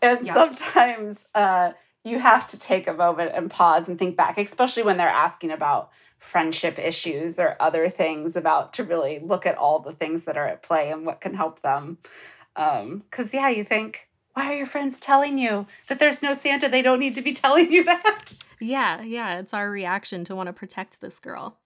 and 0.00 0.26
yeah. 0.26 0.34
sometimes 0.34 1.24
uh, 1.34 1.72
you 2.04 2.18
have 2.18 2.46
to 2.48 2.58
take 2.58 2.88
a 2.88 2.92
moment 2.92 3.32
and 3.34 3.50
pause 3.50 3.88
and 3.88 3.98
think 3.98 4.16
back, 4.16 4.38
especially 4.38 4.82
when 4.82 4.96
they're 4.96 5.08
asking 5.08 5.50
about 5.50 5.90
friendship 6.18 6.78
issues 6.78 7.38
or 7.38 7.56
other 7.58 7.88
things 7.88 8.36
about 8.36 8.72
to 8.74 8.84
really 8.84 9.18
look 9.18 9.44
at 9.44 9.58
all 9.58 9.80
the 9.80 9.92
things 9.92 10.22
that 10.22 10.36
are 10.36 10.46
at 10.46 10.62
play 10.62 10.90
and 10.90 11.04
what 11.04 11.20
can 11.20 11.34
help 11.34 11.62
them. 11.62 11.98
Because 12.54 12.82
um, 12.82 13.30
yeah, 13.32 13.48
you 13.48 13.64
think 13.64 14.08
why 14.34 14.52
are 14.52 14.56
your 14.56 14.66
friends 14.66 14.98
telling 14.98 15.38
you 15.38 15.66
that 15.88 15.98
there's 15.98 16.22
no 16.22 16.34
Santa? 16.34 16.68
They 16.68 16.82
don't 16.82 16.98
need 16.98 17.14
to 17.16 17.22
be 17.22 17.32
telling 17.34 17.72
you 17.72 17.84
that. 17.84 18.34
Yeah, 18.60 19.02
yeah. 19.02 19.38
It's 19.38 19.54
our 19.54 19.70
reaction 19.70 20.24
to 20.24 20.34
want 20.34 20.48
to 20.48 20.52
protect 20.52 21.00
this 21.00 21.18
girl. 21.18 21.56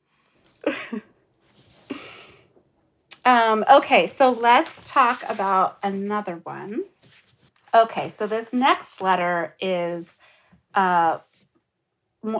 um, 3.24 3.64
okay, 3.70 4.06
so 4.06 4.30
let's 4.30 4.90
talk 4.90 5.22
about 5.28 5.78
another 5.82 6.40
one. 6.42 6.84
Okay, 7.74 8.08
so 8.08 8.26
this 8.26 8.52
next 8.52 9.00
letter 9.00 9.54
is 9.60 10.16
uh, 10.74 11.18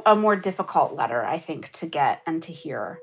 a 0.04 0.14
more 0.14 0.36
difficult 0.36 0.94
letter, 0.94 1.24
I 1.24 1.38
think, 1.38 1.70
to 1.72 1.86
get 1.86 2.22
and 2.26 2.42
to 2.42 2.52
hear. 2.52 2.98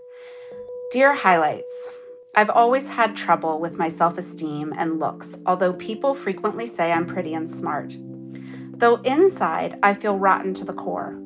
Dear 0.92 1.16
Highlights, 1.16 1.90
I've 2.36 2.50
always 2.50 2.88
had 2.88 3.16
trouble 3.16 3.60
with 3.60 3.78
my 3.78 3.88
self 3.88 4.18
esteem 4.18 4.74
and 4.76 5.00
looks, 5.00 5.38
although 5.46 5.74
people 5.74 6.16
frequently 6.16 6.66
say 6.66 6.92
I'm 6.92 7.06
pretty 7.06 7.36
and 7.36 7.50
smart. 7.50 7.96
Though 8.76 8.96
inside, 9.02 9.78
I 9.84 9.94
feel 9.94 10.18
rotten 10.18 10.56
to 10.56 10.66
the 10.66 10.74
core. 10.74 11.20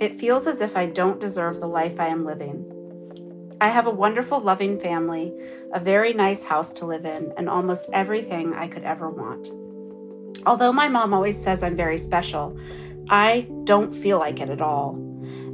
It 0.00 0.18
feels 0.18 0.48
as 0.48 0.60
if 0.60 0.76
I 0.76 0.86
don't 0.86 1.20
deserve 1.20 1.60
the 1.60 1.68
life 1.68 2.00
I 2.00 2.08
am 2.08 2.24
living. 2.24 2.66
I 3.60 3.68
have 3.68 3.86
a 3.86 3.90
wonderful, 3.90 4.40
loving 4.40 4.80
family, 4.80 5.32
a 5.72 5.78
very 5.78 6.14
nice 6.14 6.42
house 6.42 6.72
to 6.74 6.86
live 6.86 7.04
in, 7.04 7.32
and 7.36 7.48
almost 7.48 7.88
everything 7.92 8.52
I 8.52 8.66
could 8.66 8.82
ever 8.82 9.08
want. 9.08 9.50
Although 10.46 10.72
my 10.72 10.88
mom 10.88 11.14
always 11.14 11.40
says 11.40 11.62
I'm 11.62 11.76
very 11.76 11.98
special, 11.98 12.58
I 13.08 13.46
don't 13.64 13.94
feel 13.94 14.18
like 14.18 14.40
it 14.40 14.50
at 14.50 14.60
all. 14.60 14.98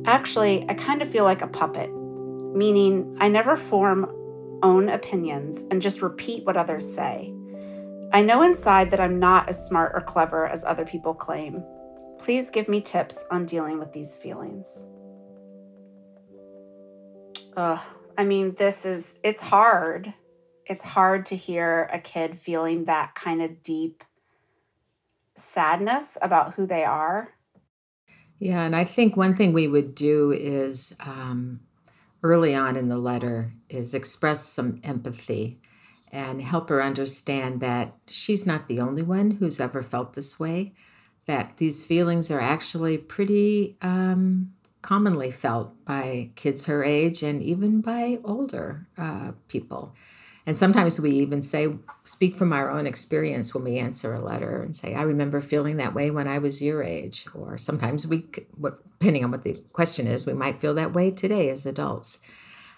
Actually, 0.06 0.64
I 0.70 0.74
kind 0.74 1.02
of 1.02 1.10
feel 1.10 1.24
like 1.24 1.42
a 1.42 1.48
puppet, 1.48 1.90
meaning 1.92 3.14
I 3.20 3.28
never 3.28 3.56
form 3.56 4.10
own 4.66 4.88
opinions 4.88 5.62
and 5.70 5.80
just 5.80 6.02
repeat 6.02 6.44
what 6.44 6.56
others 6.56 6.84
say. 6.92 7.32
I 8.12 8.22
know 8.22 8.42
inside 8.42 8.90
that 8.90 9.00
I'm 9.00 9.20
not 9.20 9.48
as 9.48 9.64
smart 9.64 9.92
or 9.94 10.00
clever 10.00 10.48
as 10.48 10.64
other 10.64 10.84
people 10.84 11.14
claim. 11.14 11.62
Please 12.18 12.50
give 12.50 12.68
me 12.68 12.80
tips 12.80 13.22
on 13.30 13.46
dealing 13.46 13.78
with 13.78 13.92
these 13.92 14.16
feelings. 14.16 14.86
Ugh, 17.56 17.78
I 18.18 18.24
mean, 18.24 18.56
this 18.58 18.84
is, 18.84 19.14
it's 19.22 19.40
hard. 19.40 20.12
It's 20.66 20.82
hard 20.82 21.26
to 21.26 21.36
hear 21.36 21.88
a 21.92 22.00
kid 22.00 22.40
feeling 22.40 22.86
that 22.86 23.14
kind 23.14 23.40
of 23.42 23.62
deep 23.62 24.02
sadness 25.36 26.18
about 26.20 26.54
who 26.54 26.66
they 26.66 26.82
are. 26.84 27.34
Yeah, 28.40 28.64
and 28.64 28.74
I 28.74 28.84
think 28.84 29.16
one 29.16 29.36
thing 29.36 29.52
we 29.52 29.68
would 29.68 29.94
do 29.94 30.32
is 30.32 30.96
um, 31.00 31.60
early 32.22 32.54
on 32.54 32.76
in 32.76 32.88
the 32.88 32.96
letter 32.96 33.52
is 33.68 33.94
express 33.94 34.44
some 34.44 34.80
empathy 34.84 35.60
and 36.12 36.40
help 36.40 36.68
her 36.68 36.82
understand 36.82 37.60
that 37.60 37.94
she's 38.06 38.46
not 38.46 38.68
the 38.68 38.80
only 38.80 39.02
one 39.02 39.32
who's 39.32 39.60
ever 39.60 39.82
felt 39.82 40.14
this 40.14 40.38
way, 40.38 40.72
that 41.26 41.56
these 41.56 41.84
feelings 41.84 42.30
are 42.30 42.40
actually 42.40 42.96
pretty 42.96 43.76
um, 43.82 44.52
commonly 44.82 45.30
felt 45.30 45.84
by 45.84 46.30
kids 46.36 46.66
her 46.66 46.84
age 46.84 47.22
and 47.22 47.42
even 47.42 47.80
by 47.80 48.18
older 48.24 48.86
uh, 48.96 49.32
people. 49.48 49.94
And 50.46 50.56
sometimes 50.56 51.00
we 51.00 51.10
even 51.10 51.42
say, 51.42 51.74
speak 52.04 52.36
from 52.36 52.52
our 52.52 52.70
own 52.70 52.86
experience 52.86 53.52
when 53.52 53.64
we 53.64 53.78
answer 53.78 54.14
a 54.14 54.20
letter 54.20 54.62
and 54.62 54.76
say, 54.76 54.94
I 54.94 55.02
remember 55.02 55.40
feeling 55.40 55.76
that 55.78 55.92
way 55.92 56.12
when 56.12 56.28
I 56.28 56.38
was 56.38 56.62
your 56.62 56.84
age. 56.84 57.26
Or 57.34 57.58
sometimes 57.58 58.06
we, 58.06 58.24
depending 58.60 59.24
on 59.24 59.32
what 59.32 59.42
the 59.42 59.54
question 59.72 60.06
is, 60.06 60.24
we 60.24 60.34
might 60.34 60.60
feel 60.60 60.72
that 60.74 60.92
way 60.92 61.10
today 61.10 61.48
as 61.50 61.66
adults. 61.66 62.20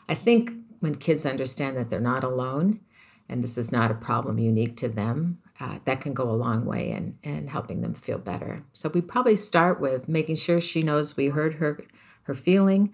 I 0.09 0.15
think 0.15 0.51
when 0.81 0.95
kids 0.95 1.27
understand 1.27 1.77
that 1.77 1.91
they're 1.91 2.01
not 2.01 2.25
alone 2.25 2.81
and 3.29 3.45
this 3.45 3.59
is 3.59 3.71
not 3.71 3.91
a 3.91 3.95
problem 3.95 4.39
unique 4.39 4.79
to 4.79 4.89
them, 4.89 5.39
uh, 5.61 5.79
that 5.85 6.01
can 6.01 6.15
go 6.15 6.31
a 6.31 6.33
long 6.33 6.65
way 6.65 6.91
in, 6.91 7.19
in 7.23 7.49
helping 7.49 7.83
them 7.83 7.93
feel 7.93 8.17
better. 8.17 8.65
So 8.73 8.89
we 8.89 9.03
probably 9.03 9.37
start 9.37 9.79
with 9.79 10.09
making 10.09 10.37
sure 10.37 10.61
she 10.61 10.83
knows 10.83 11.17
we 11.17 11.29
heard 11.29 11.55
her 11.55 11.79
her 12.23 12.35
feeling 12.35 12.93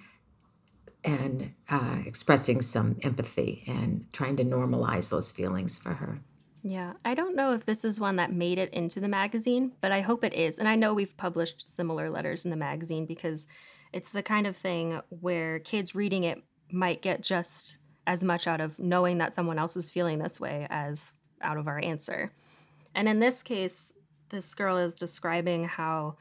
and 1.04 1.52
uh, 1.68 1.98
expressing 2.06 2.62
some 2.62 2.96
empathy 3.02 3.64
and 3.66 4.06
trying 4.12 4.36
to 4.36 4.44
normalize 4.44 5.10
those 5.10 5.30
feelings 5.30 5.78
for 5.78 5.94
her. 5.94 6.20
Yeah, 6.62 6.94
I 7.04 7.14
don't 7.14 7.36
know 7.36 7.52
if 7.52 7.66
this 7.66 7.84
is 7.84 8.00
one 8.00 8.16
that 8.16 8.32
made 8.32 8.58
it 8.58 8.72
into 8.72 8.98
the 8.98 9.08
magazine, 9.08 9.72
but 9.82 9.92
I 9.92 10.00
hope 10.00 10.24
it 10.24 10.32
is. 10.32 10.58
And 10.58 10.66
I 10.66 10.76
know 10.76 10.94
we've 10.94 11.16
published 11.16 11.68
similar 11.68 12.08
letters 12.08 12.46
in 12.46 12.50
the 12.50 12.56
magazine 12.56 13.04
because 13.04 13.46
it's 13.92 14.10
the 14.10 14.22
kind 14.22 14.46
of 14.46 14.56
thing 14.56 15.00
where 15.10 15.58
kids 15.58 15.94
reading 15.94 16.24
it 16.24 16.42
might 16.72 17.02
get 17.02 17.20
just 17.20 17.76
as 18.06 18.24
much 18.24 18.46
out 18.46 18.62
of 18.62 18.78
knowing 18.78 19.18
that 19.18 19.34
someone 19.34 19.58
else 19.58 19.76
is 19.76 19.90
feeling 19.90 20.18
this 20.18 20.40
way 20.40 20.66
as 20.70 21.14
out 21.42 21.58
of 21.58 21.68
our 21.68 21.78
answer. 21.78 22.32
And 22.94 23.08
in 23.08 23.18
this 23.18 23.42
case, 23.42 23.92
this 24.30 24.54
girl 24.54 24.78
is 24.78 24.94
describing 24.94 25.64
how 25.64 26.16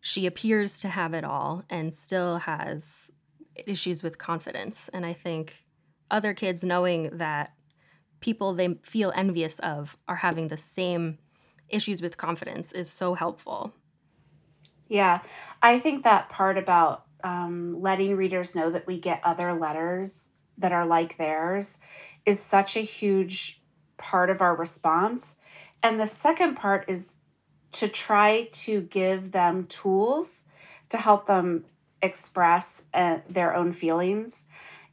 she 0.00 0.26
appears 0.26 0.80
to 0.80 0.88
have 0.88 1.14
it 1.14 1.24
all 1.24 1.62
and 1.70 1.94
still 1.94 2.38
has 2.38 3.10
issues 3.56 4.02
with 4.02 4.18
confidence. 4.18 4.88
And 4.92 5.04
I 5.04 5.12
think 5.12 5.64
other 6.10 6.34
kids 6.34 6.64
knowing 6.64 7.10
that 7.16 7.52
people 8.20 8.54
they 8.54 8.74
feel 8.82 9.12
envious 9.14 9.58
of 9.58 9.96
are 10.08 10.16
having 10.16 10.48
the 10.48 10.56
same 10.56 11.18
issues 11.68 12.00
with 12.00 12.16
confidence 12.16 12.72
is 12.72 12.90
so 12.90 13.14
helpful. 13.14 13.72
Yeah, 14.88 15.20
I 15.62 15.78
think 15.78 16.04
that 16.04 16.28
part 16.28 16.58
about 16.58 17.04
um, 17.22 17.80
letting 17.80 18.16
readers 18.16 18.54
know 18.54 18.70
that 18.70 18.86
we 18.86 19.00
get 19.00 19.20
other 19.24 19.52
letters 19.54 20.30
that 20.58 20.72
are 20.72 20.86
like 20.86 21.16
theirs 21.16 21.78
is 22.24 22.40
such 22.40 22.76
a 22.76 22.80
huge 22.80 23.62
part 23.96 24.30
of 24.30 24.40
our 24.40 24.54
response. 24.54 25.36
And 25.82 25.98
the 25.98 26.06
second 26.06 26.54
part 26.54 26.84
is 26.88 27.16
to 27.72 27.88
try 27.88 28.48
to 28.52 28.82
give 28.82 29.32
them 29.32 29.66
tools 29.66 30.44
to 30.90 30.96
help 30.96 31.26
them 31.26 31.64
express 32.04 32.82
uh, 32.92 33.18
their 33.28 33.56
own 33.56 33.72
feelings. 33.72 34.44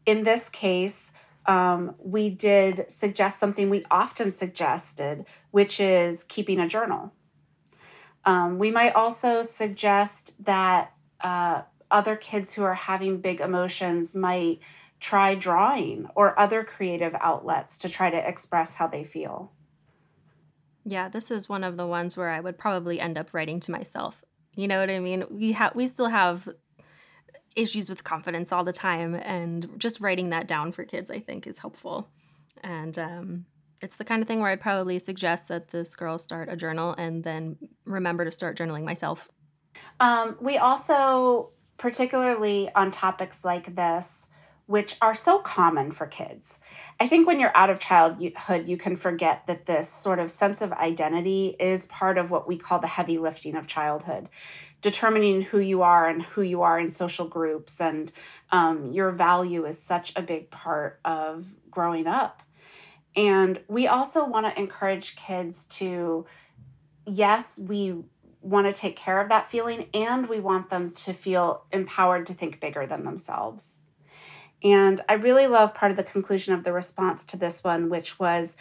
In 0.05 0.23
this 0.23 0.49
case, 0.49 1.11
um, 1.45 1.95
we 1.99 2.29
did 2.29 2.85
suggest 2.89 3.39
something 3.39 3.69
we 3.69 3.83
often 3.91 4.31
suggested, 4.31 5.25
which 5.51 5.79
is 5.79 6.23
keeping 6.23 6.59
a 6.59 6.67
journal. 6.67 7.11
Um, 8.25 8.57
we 8.59 8.71
might 8.71 8.93
also 8.95 9.41
suggest 9.41 10.33
that 10.43 10.93
uh, 11.21 11.63
other 11.89 12.15
kids 12.15 12.53
who 12.53 12.63
are 12.63 12.75
having 12.75 13.19
big 13.19 13.41
emotions 13.41 14.15
might 14.15 14.59
try 14.99 15.33
drawing 15.33 16.07
or 16.15 16.39
other 16.39 16.63
creative 16.63 17.15
outlets 17.19 17.77
to 17.79 17.89
try 17.89 18.09
to 18.09 18.27
express 18.29 18.73
how 18.75 18.87
they 18.87 19.03
feel. 19.03 19.51
Yeah, 20.85 21.09
this 21.09 21.31
is 21.31 21.49
one 21.49 21.63
of 21.63 21.77
the 21.77 21.87
ones 21.87 22.15
where 22.15 22.29
I 22.29 22.39
would 22.39 22.57
probably 22.57 22.99
end 22.99 23.17
up 23.17 23.33
writing 23.33 23.59
to 23.61 23.71
myself. 23.71 24.23
You 24.55 24.67
know 24.67 24.79
what 24.79 24.89
I 24.89 24.99
mean? 24.99 25.23
We 25.29 25.53
have 25.53 25.75
we 25.75 25.87
still 25.87 26.07
have 26.07 26.49
issues 27.55 27.89
with 27.89 28.03
confidence 28.03 28.51
all 28.51 28.63
the 28.63 28.73
time 28.73 29.15
and 29.15 29.69
just 29.77 29.99
writing 29.99 30.29
that 30.29 30.47
down 30.47 30.71
for 30.71 30.83
kids 30.83 31.11
i 31.11 31.19
think 31.19 31.45
is 31.47 31.59
helpful 31.59 32.09
and 32.63 32.97
um, 32.97 33.45
it's 33.81 33.95
the 33.95 34.05
kind 34.05 34.21
of 34.21 34.27
thing 34.27 34.39
where 34.39 34.51
i'd 34.51 34.61
probably 34.61 34.99
suggest 34.99 35.47
that 35.47 35.69
this 35.69 35.95
girl 35.95 36.17
start 36.17 36.49
a 36.49 36.55
journal 36.55 36.93
and 36.97 37.23
then 37.23 37.57
remember 37.85 38.23
to 38.25 38.31
start 38.31 38.57
journaling 38.57 38.83
myself 38.83 39.29
um, 39.99 40.37
we 40.39 40.57
also 40.57 41.49
particularly 41.77 42.69
on 42.75 42.91
topics 42.91 43.43
like 43.43 43.75
this 43.75 44.27
which 44.71 44.95
are 45.01 45.13
so 45.13 45.37
common 45.37 45.91
for 45.91 46.07
kids. 46.07 46.57
I 46.97 47.05
think 47.05 47.27
when 47.27 47.41
you're 47.41 47.55
out 47.57 47.69
of 47.69 47.77
childhood, 47.77 48.69
you 48.69 48.77
can 48.77 48.95
forget 48.95 49.45
that 49.47 49.65
this 49.65 49.89
sort 49.89 50.17
of 50.17 50.31
sense 50.31 50.61
of 50.61 50.71
identity 50.71 51.57
is 51.59 51.87
part 51.87 52.17
of 52.17 52.31
what 52.31 52.47
we 52.47 52.57
call 52.57 52.79
the 52.79 52.87
heavy 52.87 53.17
lifting 53.17 53.57
of 53.57 53.67
childhood, 53.67 54.29
determining 54.81 55.43
who 55.43 55.59
you 55.59 55.81
are 55.81 56.07
and 56.09 56.23
who 56.23 56.41
you 56.41 56.61
are 56.61 56.79
in 56.79 56.89
social 56.89 57.27
groups. 57.27 57.79
And 57.79 58.11
um, 58.51 58.91
your 58.91 59.11
value 59.11 59.65
is 59.65 59.81
such 59.81 60.11
a 60.15 60.21
big 60.21 60.49
part 60.49 60.99
of 61.05 61.45
growing 61.69 62.07
up. 62.07 62.43
And 63.15 63.61
we 63.67 63.87
also 63.87 64.25
want 64.25 64.45
to 64.45 64.59
encourage 64.59 65.15
kids 65.15 65.65
to, 65.65 66.25
yes, 67.05 67.59
we 67.59 68.03
want 68.41 68.65
to 68.67 68.73
take 68.73 68.95
care 68.95 69.21
of 69.21 69.29
that 69.29 69.51
feeling 69.51 69.87
and 69.93 70.27
we 70.27 70.39
want 70.39 70.69
them 70.69 70.91
to 70.91 71.13
feel 71.13 71.65
empowered 71.71 72.25
to 72.27 72.33
think 72.33 72.59
bigger 72.59 72.87
than 72.87 73.03
themselves. 73.03 73.79
And 74.63 75.01
I 75.09 75.13
really 75.13 75.47
love 75.47 75.73
part 75.73 75.91
of 75.91 75.97
the 75.97 76.03
conclusion 76.03 76.53
of 76.53 76.63
the 76.63 76.73
response 76.73 77.23
to 77.25 77.37
this 77.37 77.63
one, 77.63 77.89
which 77.89 78.19
was 78.19 78.55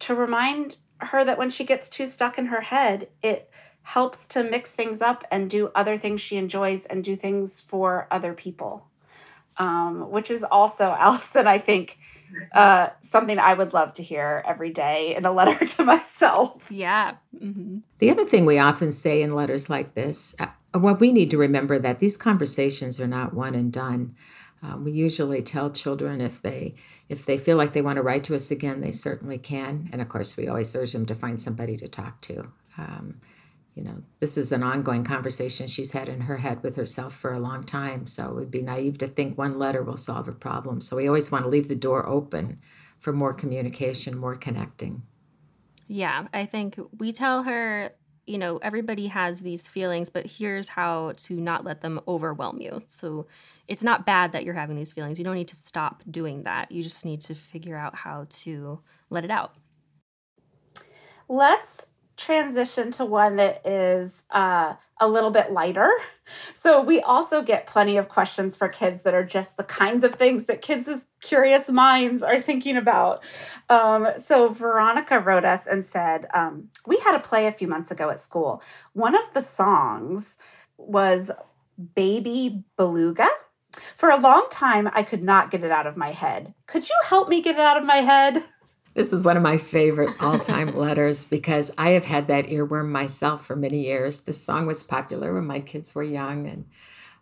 to 0.00 0.14
remind 0.14 0.76
her 1.00 1.24
that 1.24 1.38
when 1.38 1.50
she 1.50 1.64
gets 1.64 1.88
too 1.88 2.06
stuck 2.06 2.38
in 2.38 2.46
her 2.46 2.62
head, 2.62 3.08
it 3.22 3.50
helps 3.86 4.26
to 4.26 4.42
mix 4.42 4.72
things 4.72 5.00
up 5.00 5.24
and 5.30 5.48
do 5.48 5.70
other 5.72 5.96
things 5.96 6.20
she 6.20 6.36
enjoys 6.36 6.86
and 6.86 7.04
do 7.04 7.14
things 7.14 7.60
for 7.60 8.08
other 8.10 8.34
people, 8.34 8.84
um, 9.58 10.10
which 10.10 10.28
is 10.28 10.42
also, 10.42 10.90
Allison, 10.98 11.46
I 11.46 11.58
think, 11.58 11.96
uh, 12.52 12.88
something 13.00 13.38
I 13.38 13.54
would 13.54 13.72
love 13.72 13.92
to 13.94 14.02
hear 14.02 14.42
every 14.44 14.70
day 14.70 15.14
in 15.14 15.24
a 15.24 15.30
letter 15.30 15.64
to 15.76 15.84
myself. 15.84 16.64
Yeah. 16.68 17.14
Mm-hmm. 17.40 17.78
The 18.00 18.10
other 18.10 18.24
thing 18.24 18.44
we 18.44 18.58
often 18.58 18.90
say 18.90 19.22
in 19.22 19.34
letters 19.34 19.70
like 19.70 19.94
this, 19.94 20.34
uh, 20.40 20.48
what 20.76 20.98
we 20.98 21.12
need 21.12 21.30
to 21.30 21.38
remember 21.38 21.78
that 21.78 22.00
these 22.00 22.16
conversations 22.16 23.00
are 23.00 23.06
not 23.06 23.34
one 23.34 23.54
and 23.54 23.72
done. 23.72 24.16
Um, 24.64 24.84
we 24.84 24.90
usually 24.90 25.42
tell 25.42 25.70
children 25.70 26.20
if 26.20 26.42
they 26.42 26.74
if 27.08 27.24
they 27.24 27.38
feel 27.38 27.56
like 27.56 27.72
they 27.72 27.82
want 27.82 27.96
to 27.96 28.02
write 28.02 28.24
to 28.24 28.34
us 28.34 28.50
again, 28.50 28.80
they 28.80 28.90
certainly 28.90 29.38
can. 29.38 29.88
And 29.92 30.02
of 30.02 30.08
course, 30.08 30.36
we 30.36 30.48
always 30.48 30.74
urge 30.74 30.92
them 30.92 31.06
to 31.06 31.14
find 31.14 31.40
somebody 31.40 31.76
to 31.76 31.86
talk 31.86 32.20
to. 32.22 32.50
Um, 32.78 33.20
you 33.76 33.84
know, 33.84 34.02
this 34.20 34.38
is 34.38 34.52
an 34.52 34.62
ongoing 34.62 35.04
conversation 35.04 35.66
she's 35.66 35.92
had 35.92 36.08
in 36.08 36.22
her 36.22 36.38
head 36.38 36.62
with 36.62 36.76
herself 36.76 37.14
for 37.14 37.34
a 37.34 37.38
long 37.38 37.62
time. 37.62 38.06
So 38.06 38.30
it 38.30 38.34
would 38.34 38.50
be 38.50 38.62
naive 38.62 38.96
to 38.98 39.06
think 39.06 39.36
one 39.36 39.58
letter 39.58 39.82
will 39.82 39.98
solve 39.98 40.28
a 40.28 40.32
problem. 40.32 40.80
So 40.80 40.96
we 40.96 41.06
always 41.06 41.30
want 41.30 41.44
to 41.44 41.50
leave 41.50 41.68
the 41.68 41.76
door 41.76 42.08
open 42.08 42.58
for 42.98 43.12
more 43.12 43.34
communication, 43.34 44.16
more 44.16 44.34
connecting. 44.34 45.02
Yeah, 45.88 46.26
I 46.32 46.46
think 46.46 46.80
we 46.98 47.12
tell 47.12 47.42
her 47.42 47.92
you 48.26 48.38
know, 48.38 48.56
everybody 48.58 49.06
has 49.06 49.40
these 49.40 49.68
feelings, 49.68 50.10
but 50.10 50.26
here's 50.26 50.68
how 50.68 51.12
to 51.16 51.34
not 51.34 51.64
let 51.64 51.80
them 51.80 52.00
overwhelm 52.08 52.60
you. 52.60 52.82
So 52.86 53.26
it's 53.68 53.84
not 53.84 54.04
bad 54.04 54.32
that 54.32 54.44
you're 54.44 54.54
having 54.54 54.76
these 54.76 54.92
feelings. 54.92 55.18
You 55.18 55.24
don't 55.24 55.36
need 55.36 55.48
to 55.48 55.56
stop 55.56 56.02
doing 56.10 56.42
that. 56.42 56.72
You 56.72 56.82
just 56.82 57.04
need 57.04 57.20
to 57.22 57.34
figure 57.34 57.76
out 57.76 57.94
how 57.94 58.26
to 58.28 58.80
let 59.10 59.24
it 59.24 59.30
out. 59.30 59.54
Let's 61.28 61.86
transition 62.16 62.90
to 62.92 63.04
one 63.04 63.36
that 63.36 63.66
is 63.66 64.24
uh, 64.30 64.74
a 65.00 65.08
little 65.08 65.30
bit 65.30 65.52
lighter. 65.52 65.90
So, 66.54 66.82
we 66.82 67.00
also 67.00 67.40
get 67.40 67.68
plenty 67.68 67.96
of 67.96 68.08
questions 68.08 68.56
for 68.56 68.68
kids 68.68 69.02
that 69.02 69.14
are 69.14 69.24
just 69.24 69.56
the 69.56 69.62
kinds 69.62 70.02
of 70.02 70.16
things 70.16 70.46
that 70.46 70.60
kids' 70.60 71.06
curious 71.20 71.70
minds 71.70 72.20
are 72.22 72.40
thinking 72.40 72.76
about. 72.76 73.22
Um, 73.68 74.08
so, 74.16 74.48
Veronica 74.48 75.20
wrote 75.20 75.44
us 75.44 75.68
and 75.68 75.86
said, 75.86 76.26
um, 76.34 76.68
We 76.84 76.98
had 77.04 77.14
a 77.14 77.20
play 77.20 77.46
a 77.46 77.52
few 77.52 77.68
months 77.68 77.92
ago 77.92 78.10
at 78.10 78.18
school. 78.18 78.60
One 78.92 79.14
of 79.14 79.32
the 79.34 79.40
songs 79.40 80.36
was 80.78 81.30
Baby 81.94 82.64
Beluga. 82.76 83.28
For 83.94 84.10
a 84.10 84.18
long 84.18 84.46
time, 84.50 84.88
I 84.92 85.02
could 85.02 85.22
not 85.22 85.50
get 85.50 85.62
it 85.62 85.70
out 85.70 85.86
of 85.86 85.96
my 85.96 86.10
head. 86.10 86.54
Could 86.66 86.88
you 86.88 86.96
help 87.04 87.28
me 87.28 87.40
get 87.40 87.56
it 87.56 87.60
out 87.60 87.76
of 87.76 87.84
my 87.84 87.96
head? 87.96 88.42
This 88.96 89.12
is 89.12 89.24
one 89.24 89.36
of 89.36 89.42
my 89.42 89.58
favorite 89.58 90.16
all 90.20 90.38
time 90.38 90.74
letters 90.76 91.26
because 91.26 91.70
I 91.76 91.90
have 91.90 92.06
had 92.06 92.28
that 92.28 92.46
earworm 92.46 92.88
myself 92.88 93.44
for 93.44 93.54
many 93.54 93.84
years. 93.84 94.20
This 94.20 94.42
song 94.42 94.64
was 94.64 94.82
popular 94.82 95.34
when 95.34 95.46
my 95.46 95.60
kids 95.60 95.94
were 95.94 96.02
young, 96.02 96.46
and 96.46 96.64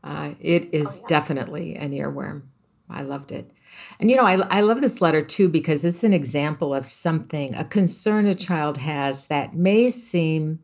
uh, 0.05 0.35
it 0.39 0.73
is 0.73 0.87
oh, 0.89 1.01
yeah. 1.01 1.07
definitely 1.09 1.75
an 1.75 1.91
earworm. 1.91 2.43
I 2.89 3.03
loved 3.03 3.33
it. 3.33 3.51
And 3.99 4.09
you 4.09 4.17
know, 4.17 4.25
I, 4.25 4.35
I 4.51 4.61
love 4.61 4.83
this 4.83 5.01
letter 5.01 5.21
too 5.21 5.49
because 5.49 5.85
it's 5.85 6.05
an 6.05 6.13
example 6.13 6.73
of 6.73 6.87
something, 6.87 7.57
a 7.57 7.65
concern 7.65 8.27
a 8.27 8.37
child 8.37 8.79
has 8.79 9.27
that 9.27 9.57
may 9.57 9.91
seem 9.91 10.61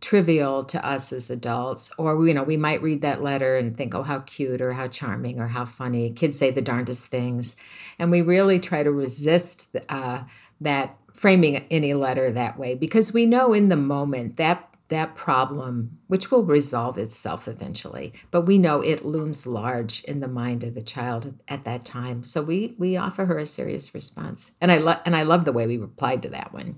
trivial 0.00 0.62
to 0.62 0.86
us 0.86 1.12
as 1.12 1.30
adults 1.30 1.90
or 1.96 2.26
you 2.28 2.34
know 2.34 2.42
we 2.42 2.56
might 2.58 2.82
read 2.82 3.00
that 3.00 3.22
letter 3.22 3.56
and 3.56 3.78
think 3.78 3.94
oh 3.94 4.02
how 4.02 4.20
cute 4.20 4.60
or 4.60 4.72
how 4.72 4.86
charming 4.86 5.40
or 5.40 5.48
how 5.48 5.64
funny 5.64 6.10
kids 6.10 6.38
say 6.38 6.50
the 6.50 6.60
darndest 6.60 7.06
things 7.06 7.56
and 7.98 8.10
we 8.10 8.20
really 8.20 8.60
try 8.60 8.82
to 8.82 8.92
resist 8.92 9.74
uh, 9.88 10.22
that 10.60 10.96
framing 11.12 11.64
any 11.70 11.94
letter 11.94 12.30
that 12.30 12.58
way 12.58 12.74
because 12.74 13.12
we 13.12 13.24
know 13.24 13.52
in 13.52 13.68
the 13.68 13.76
moment 13.76 14.36
that 14.36 14.68
that 14.88 15.16
problem, 15.16 15.98
which 16.06 16.30
will 16.30 16.44
resolve 16.44 16.96
itself 16.96 17.48
eventually, 17.48 18.12
but 18.30 18.42
we 18.42 18.56
know 18.56 18.80
it 18.80 19.04
looms 19.04 19.46
large 19.46 20.04
in 20.04 20.20
the 20.20 20.28
mind 20.28 20.62
of 20.62 20.74
the 20.74 20.82
child 20.82 21.34
at 21.48 21.64
that 21.64 21.84
time. 21.84 22.22
So 22.22 22.42
we 22.42 22.74
we 22.78 22.96
offer 22.96 23.26
her 23.26 23.38
a 23.38 23.46
serious 23.46 23.94
response, 23.94 24.52
and 24.60 24.70
I 24.70 24.78
love 24.78 25.00
and 25.04 25.16
I 25.16 25.24
love 25.24 25.44
the 25.44 25.52
way 25.52 25.66
we 25.66 25.76
replied 25.76 26.22
to 26.22 26.28
that 26.30 26.52
one. 26.52 26.76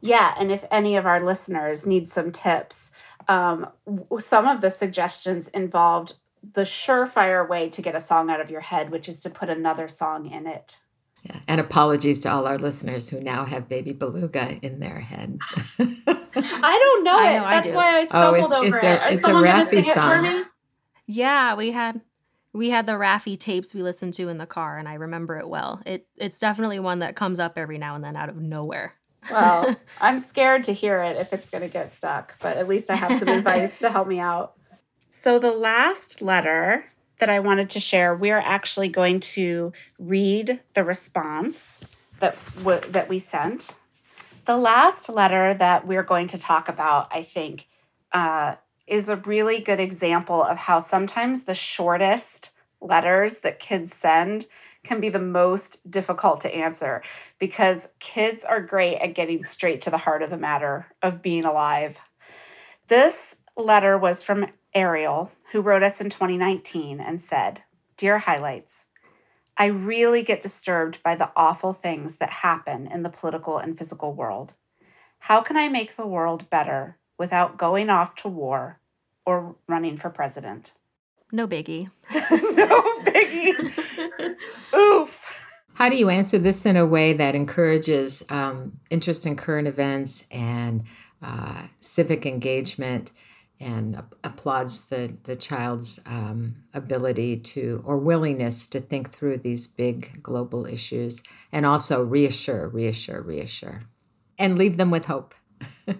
Yeah, 0.00 0.34
and 0.38 0.52
if 0.52 0.64
any 0.70 0.96
of 0.96 1.06
our 1.06 1.20
listeners 1.20 1.84
need 1.84 2.08
some 2.08 2.30
tips, 2.30 2.92
um, 3.26 3.68
some 4.18 4.46
of 4.46 4.60
the 4.60 4.70
suggestions 4.70 5.48
involved 5.48 6.14
the 6.52 6.62
surefire 6.62 7.48
way 7.48 7.68
to 7.68 7.82
get 7.82 7.96
a 7.96 8.00
song 8.00 8.30
out 8.30 8.40
of 8.40 8.50
your 8.50 8.60
head, 8.60 8.90
which 8.90 9.08
is 9.08 9.18
to 9.20 9.30
put 9.30 9.50
another 9.50 9.88
song 9.88 10.30
in 10.30 10.46
it. 10.46 10.78
Yeah. 11.28 11.40
And 11.46 11.60
apologies 11.60 12.20
to 12.20 12.30
all 12.30 12.46
our 12.46 12.58
listeners 12.58 13.08
who 13.08 13.20
now 13.20 13.44
have 13.44 13.68
Baby 13.68 13.92
Beluga 13.92 14.58
in 14.62 14.80
their 14.80 15.00
head. 15.00 15.38
I 15.78 16.78
don't 16.78 17.04
know 17.04 17.18
I 17.18 17.30
it. 17.30 17.38
Know 17.38 17.50
That's 17.50 17.72
I 17.72 17.76
why 17.76 17.98
I 17.98 18.00
oh, 18.00 18.04
stumbled 18.04 18.52
oh, 18.52 18.64
over 18.64 18.76
it's 18.76 18.84
it. 18.84 19.02
A, 19.02 19.08
Is 19.10 19.20
someone 19.20 19.44
going 19.44 19.66
to 19.66 19.82
sing 19.82 19.94
song. 19.94 20.24
it 20.24 20.30
for 20.30 20.38
me? 20.38 20.44
Yeah, 21.06 21.54
we 21.54 21.72
had 21.72 22.00
we 22.52 22.70
had 22.70 22.86
the 22.86 22.92
Raffi 22.92 23.38
tapes 23.38 23.74
we 23.74 23.82
listened 23.82 24.14
to 24.14 24.28
in 24.28 24.38
the 24.38 24.46
car, 24.46 24.78
and 24.78 24.88
I 24.88 24.94
remember 24.94 25.38
it 25.38 25.48
well. 25.48 25.82
It 25.84 26.06
it's 26.16 26.38
definitely 26.38 26.78
one 26.78 27.00
that 27.00 27.14
comes 27.14 27.40
up 27.40 27.58
every 27.58 27.78
now 27.78 27.94
and 27.94 28.02
then 28.02 28.16
out 28.16 28.28
of 28.28 28.36
nowhere. 28.36 28.94
Well, 29.30 29.74
I'm 30.00 30.18
scared 30.18 30.64
to 30.64 30.72
hear 30.72 31.02
it 31.02 31.16
if 31.16 31.32
it's 31.32 31.50
going 31.50 31.62
to 31.62 31.72
get 31.72 31.90
stuck, 31.90 32.38
but 32.40 32.56
at 32.56 32.68
least 32.68 32.90
I 32.90 32.96
have 32.96 33.18
some 33.18 33.28
advice 33.38 33.78
to 33.80 33.90
help 33.90 34.08
me 34.08 34.18
out. 34.18 34.54
So 35.10 35.38
the 35.38 35.52
last 35.52 36.22
letter 36.22 36.86
that 37.18 37.28
I 37.28 37.40
wanted 37.40 37.70
to 37.70 37.80
share, 37.80 38.14
we're 38.14 38.38
actually 38.38 38.88
going 38.88 39.20
to 39.20 39.72
read 39.98 40.60
the 40.74 40.84
response 40.84 41.84
that 42.20 42.36
w- 42.58 42.80
that 42.90 43.08
we 43.08 43.18
sent. 43.18 43.74
The 44.44 44.56
last 44.56 45.08
letter 45.08 45.54
that 45.54 45.86
we're 45.86 46.02
going 46.02 46.26
to 46.28 46.38
talk 46.38 46.68
about, 46.68 47.08
I 47.12 47.22
think, 47.22 47.66
uh, 48.12 48.56
is 48.86 49.08
a 49.08 49.16
really 49.16 49.60
good 49.60 49.80
example 49.80 50.42
of 50.42 50.56
how 50.56 50.78
sometimes 50.78 51.42
the 51.42 51.54
shortest 51.54 52.50
letters 52.80 53.38
that 53.38 53.58
kids 53.58 53.94
send 53.94 54.46
can 54.82 55.00
be 55.00 55.08
the 55.08 55.18
most 55.18 55.78
difficult 55.90 56.40
to 56.40 56.54
answer 56.54 57.02
because 57.38 57.88
kids 57.98 58.44
are 58.44 58.60
great 58.60 58.96
at 58.98 59.14
getting 59.14 59.42
straight 59.42 59.82
to 59.82 59.90
the 59.90 59.98
heart 59.98 60.22
of 60.22 60.30
the 60.30 60.38
matter 60.38 60.86
of 61.02 61.20
being 61.20 61.44
alive. 61.44 61.98
This 62.86 63.36
letter 63.56 63.98
was 63.98 64.22
from 64.22 64.46
Ariel, 64.74 65.30
who 65.52 65.60
wrote 65.60 65.82
us 65.82 66.00
in 66.00 66.10
2019 66.10 67.00
and 67.00 67.20
said, 67.20 67.62
Dear 67.96 68.18
Highlights, 68.18 68.86
I 69.56 69.66
really 69.66 70.22
get 70.22 70.40
disturbed 70.40 71.02
by 71.02 71.14
the 71.14 71.30
awful 71.34 71.72
things 71.72 72.16
that 72.16 72.30
happen 72.30 72.86
in 72.86 73.02
the 73.02 73.10
political 73.10 73.58
and 73.58 73.76
physical 73.76 74.12
world. 74.14 74.54
How 75.20 75.40
can 75.40 75.56
I 75.56 75.68
make 75.68 75.96
the 75.96 76.06
world 76.06 76.48
better 76.48 76.96
without 77.18 77.58
going 77.58 77.90
off 77.90 78.14
to 78.16 78.28
war 78.28 78.78
or 79.26 79.56
running 79.66 79.96
for 79.96 80.10
president? 80.10 80.72
No 81.32 81.48
biggie. 81.48 81.90
no 82.12 82.82
biggie. 83.02 84.36
Oof. 84.74 85.24
How 85.74 85.88
do 85.88 85.96
you 85.96 86.08
answer 86.08 86.38
this 86.38 86.66
in 86.66 86.76
a 86.76 86.86
way 86.86 87.12
that 87.12 87.34
encourages 87.34 88.22
um, 88.30 88.78
interest 88.90 89.26
in 89.26 89.36
current 89.36 89.68
events 89.68 90.24
and 90.30 90.84
uh, 91.22 91.62
civic 91.80 92.26
engagement 92.26 93.12
and 93.60 94.02
applauds 94.22 94.86
the, 94.86 95.16
the 95.24 95.36
child's 95.36 95.98
um, 96.06 96.56
ability 96.74 97.38
to 97.38 97.82
or 97.84 97.98
willingness 97.98 98.66
to 98.68 98.80
think 98.80 99.10
through 99.10 99.38
these 99.38 99.66
big 99.66 100.22
global 100.22 100.66
issues 100.66 101.22
and 101.52 101.66
also 101.66 102.02
reassure, 102.02 102.68
reassure, 102.68 103.20
reassure, 103.20 103.82
and 104.38 104.56
leave 104.56 104.76
them 104.76 104.90
with 104.90 105.06
hope. 105.06 105.34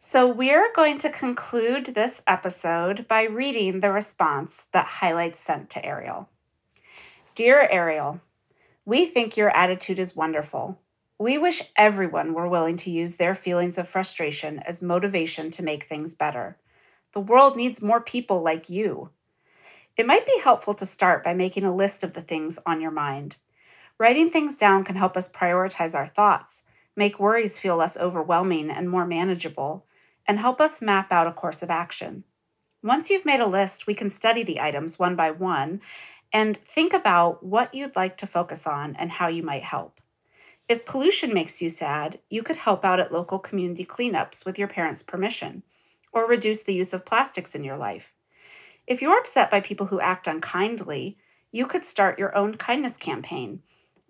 so, 0.00 0.26
we're 0.26 0.72
going 0.74 0.98
to 0.98 1.10
conclude 1.10 1.86
this 1.86 2.22
episode 2.26 3.06
by 3.06 3.24
reading 3.24 3.80
the 3.80 3.92
response 3.92 4.64
that 4.72 4.86
Highlights 4.86 5.40
sent 5.40 5.68
to 5.70 5.84
Ariel. 5.84 6.28
Dear 7.34 7.68
Ariel, 7.70 8.20
we 8.86 9.04
think 9.04 9.36
your 9.36 9.54
attitude 9.54 9.98
is 9.98 10.16
wonderful. 10.16 10.80
We 11.20 11.36
wish 11.36 11.64
everyone 11.74 12.32
were 12.32 12.48
willing 12.48 12.76
to 12.76 12.92
use 12.92 13.16
their 13.16 13.34
feelings 13.34 13.76
of 13.76 13.88
frustration 13.88 14.60
as 14.60 14.80
motivation 14.80 15.50
to 15.50 15.64
make 15.64 15.82
things 15.82 16.14
better. 16.14 16.58
The 17.12 17.18
world 17.18 17.56
needs 17.56 17.82
more 17.82 18.00
people 18.00 18.40
like 18.40 18.70
you. 18.70 19.10
It 19.96 20.06
might 20.06 20.26
be 20.26 20.40
helpful 20.44 20.74
to 20.74 20.86
start 20.86 21.24
by 21.24 21.34
making 21.34 21.64
a 21.64 21.74
list 21.74 22.04
of 22.04 22.12
the 22.12 22.22
things 22.22 22.60
on 22.64 22.80
your 22.80 22.92
mind. 22.92 23.34
Writing 23.98 24.30
things 24.30 24.56
down 24.56 24.84
can 24.84 24.94
help 24.94 25.16
us 25.16 25.28
prioritize 25.28 25.92
our 25.92 26.06
thoughts, 26.06 26.62
make 26.94 27.18
worries 27.18 27.58
feel 27.58 27.74
less 27.74 27.96
overwhelming 27.96 28.70
and 28.70 28.88
more 28.88 29.04
manageable, 29.04 29.84
and 30.24 30.38
help 30.38 30.60
us 30.60 30.80
map 30.80 31.10
out 31.10 31.26
a 31.26 31.32
course 31.32 31.64
of 31.64 31.70
action. 31.70 32.22
Once 32.80 33.10
you've 33.10 33.26
made 33.26 33.40
a 33.40 33.46
list, 33.46 33.88
we 33.88 33.94
can 33.94 34.08
study 34.08 34.44
the 34.44 34.60
items 34.60 35.00
one 35.00 35.16
by 35.16 35.32
one 35.32 35.80
and 36.32 36.58
think 36.64 36.92
about 36.92 37.42
what 37.42 37.74
you'd 37.74 37.96
like 37.96 38.16
to 38.18 38.26
focus 38.26 38.68
on 38.68 38.94
and 38.94 39.10
how 39.10 39.26
you 39.26 39.42
might 39.42 39.64
help. 39.64 40.00
If 40.68 40.84
pollution 40.84 41.32
makes 41.32 41.62
you 41.62 41.70
sad, 41.70 42.18
you 42.28 42.42
could 42.42 42.56
help 42.56 42.84
out 42.84 43.00
at 43.00 43.10
local 43.10 43.38
community 43.38 43.86
cleanups 43.86 44.44
with 44.44 44.58
your 44.58 44.68
parents' 44.68 45.02
permission, 45.02 45.62
or 46.12 46.28
reduce 46.28 46.62
the 46.62 46.74
use 46.74 46.92
of 46.92 47.06
plastics 47.06 47.54
in 47.54 47.64
your 47.64 47.78
life. 47.78 48.12
If 48.86 49.00
you're 49.00 49.18
upset 49.18 49.50
by 49.50 49.60
people 49.60 49.86
who 49.86 50.00
act 50.00 50.26
unkindly, 50.26 51.16
you 51.50 51.66
could 51.66 51.86
start 51.86 52.18
your 52.18 52.36
own 52.36 52.56
kindness 52.58 52.98
campaign 52.98 53.62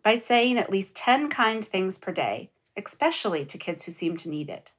by 0.03 0.17
saying 0.17 0.59
at 0.59 0.71
least 0.71 0.97
10 0.97 1.29
kind 1.31 1.65
things 1.65 1.97
per 1.97 2.11
day, 2.11 2.51
especially 2.77 3.45
to 3.45 3.59
kids 3.59 3.85
who 3.85 3.93
seem 3.93 4.17
to 4.17 4.29
need 4.29 4.49
it. 4.51 4.73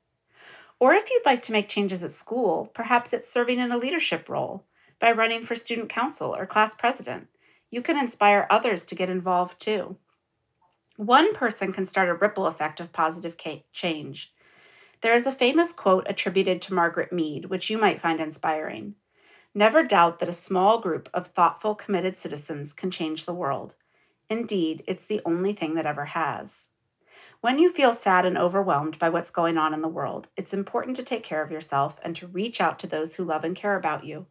Or 0.79 0.93
if 0.93 1.09
you'd 1.09 1.25
like 1.25 1.43
to 1.43 1.51
make 1.53 1.69
changes 1.69 2.03
at 2.03 2.11
school, 2.11 2.71
perhaps 2.73 3.13
it's 3.13 3.31
serving 3.31 3.59
in 3.59 3.71
a 3.71 3.77
leadership 3.77 4.27
role 4.27 4.65
by 4.99 5.11
running 5.11 5.43
for 5.43 5.55
student 5.55 5.87
council 5.87 6.35
or 6.35 6.45
class 6.45 6.73
president. 6.73 7.27
You 7.71 7.81
can 7.81 7.97
inspire 7.97 8.47
others 8.49 8.83
to 8.85 8.95
get 8.95 9.09
involved 9.09 9.61
too. 9.61 9.95
One 10.99 11.33
person 11.33 11.71
can 11.71 11.85
start 11.85 12.09
a 12.09 12.13
ripple 12.13 12.45
effect 12.45 12.81
of 12.81 12.91
positive 12.91 13.37
change. 13.71 14.33
There 14.99 15.15
is 15.15 15.25
a 15.25 15.31
famous 15.31 15.71
quote 15.71 16.05
attributed 16.09 16.61
to 16.63 16.73
Margaret 16.73 17.13
Mead, 17.13 17.45
which 17.45 17.69
you 17.69 17.77
might 17.77 18.01
find 18.01 18.19
inspiring. 18.19 18.95
Never 19.55 19.81
doubt 19.81 20.19
that 20.19 20.27
a 20.27 20.33
small 20.33 20.77
group 20.79 21.07
of 21.13 21.27
thoughtful, 21.27 21.73
committed 21.73 22.17
citizens 22.17 22.73
can 22.73 22.91
change 22.91 23.25
the 23.25 23.33
world. 23.33 23.75
Indeed, 24.29 24.83
it's 24.87 25.05
the 25.05 25.21
only 25.23 25.53
thing 25.53 25.75
that 25.75 25.85
ever 25.85 26.03
has. 26.03 26.67
When 27.39 27.59
you 27.59 27.71
feel 27.71 27.93
sad 27.93 28.25
and 28.25 28.37
overwhelmed 28.37 28.99
by 28.99 29.07
what's 29.07 29.31
going 29.31 29.57
on 29.57 29.73
in 29.73 29.81
the 29.81 29.87
world, 29.87 30.27
it's 30.35 30.53
important 30.53 30.97
to 30.97 31.03
take 31.03 31.23
care 31.23 31.41
of 31.41 31.49
yourself 31.49 31.97
and 32.03 32.13
to 32.17 32.27
reach 32.27 32.59
out 32.59 32.77
to 32.79 32.87
those 32.87 33.13
who 33.13 33.23
love 33.23 33.45
and 33.45 33.55
care 33.55 33.77
about 33.77 34.03
you. 34.03 34.25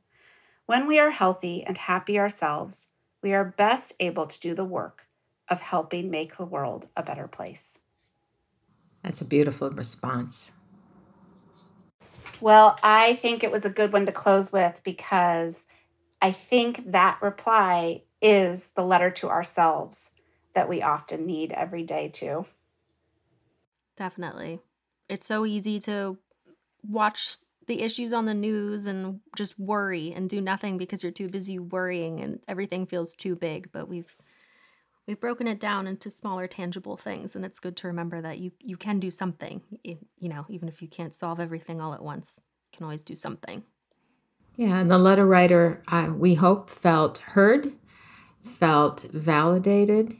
When 0.66 0.86
we 0.86 0.98
are 0.98 1.12
healthy 1.12 1.64
and 1.64 1.78
happy 1.78 2.18
ourselves, 2.18 2.88
we 3.22 3.32
are 3.32 3.54
best 3.56 3.94
able 3.98 4.26
to 4.26 4.38
do 4.38 4.54
the 4.54 4.66
work 4.66 5.07
of 5.50 5.60
helping 5.60 6.10
make 6.10 6.36
the 6.36 6.44
world 6.44 6.88
a 6.96 7.02
better 7.02 7.28
place. 7.28 7.78
That's 9.02 9.20
a 9.20 9.24
beautiful 9.24 9.70
response. 9.70 10.52
Well, 12.40 12.78
I 12.82 13.14
think 13.14 13.42
it 13.42 13.50
was 13.50 13.64
a 13.64 13.70
good 13.70 13.92
one 13.92 14.06
to 14.06 14.12
close 14.12 14.52
with 14.52 14.80
because 14.84 15.66
I 16.22 16.32
think 16.32 16.92
that 16.92 17.18
reply 17.20 18.02
is 18.20 18.68
the 18.74 18.82
letter 18.82 19.10
to 19.10 19.28
ourselves 19.28 20.10
that 20.54 20.68
we 20.68 20.82
often 20.82 21.26
need 21.26 21.52
every 21.52 21.82
day, 21.84 22.08
too. 22.08 22.46
Definitely. 23.96 24.60
It's 25.08 25.26
so 25.26 25.44
easy 25.44 25.78
to 25.80 26.18
watch 26.82 27.36
the 27.66 27.82
issues 27.82 28.12
on 28.12 28.24
the 28.26 28.34
news 28.34 28.86
and 28.86 29.20
just 29.36 29.58
worry 29.58 30.12
and 30.12 30.28
do 30.28 30.40
nothing 30.40 30.78
because 30.78 31.02
you're 31.02 31.12
too 31.12 31.28
busy 31.28 31.58
worrying 31.58 32.20
and 32.20 32.40
everything 32.48 32.86
feels 32.86 33.14
too 33.14 33.36
big. 33.36 33.70
But 33.72 33.88
we've 33.88 34.16
we've 35.08 35.18
broken 35.18 35.48
it 35.48 35.58
down 35.58 35.86
into 35.86 36.10
smaller 36.10 36.46
tangible 36.46 36.96
things 36.96 37.34
and 37.34 37.44
it's 37.44 37.58
good 37.58 37.74
to 37.76 37.88
remember 37.88 38.20
that 38.20 38.38
you 38.38 38.52
you 38.60 38.76
can 38.76 39.00
do 39.00 39.10
something 39.10 39.62
you 39.82 40.28
know 40.28 40.44
even 40.48 40.68
if 40.68 40.80
you 40.80 40.86
can't 40.86 41.14
solve 41.14 41.40
everything 41.40 41.80
all 41.80 41.94
at 41.94 42.02
once 42.02 42.38
you 42.70 42.76
can 42.76 42.84
always 42.84 43.02
do 43.02 43.16
something. 43.16 43.64
Yeah 44.56 44.78
and 44.78 44.90
the 44.90 44.98
letter 44.98 45.26
writer 45.26 45.82
uh, 45.88 46.12
we 46.14 46.34
hope 46.34 46.70
felt 46.70 47.18
heard 47.18 47.72
felt 48.40 49.00
validated 49.12 50.14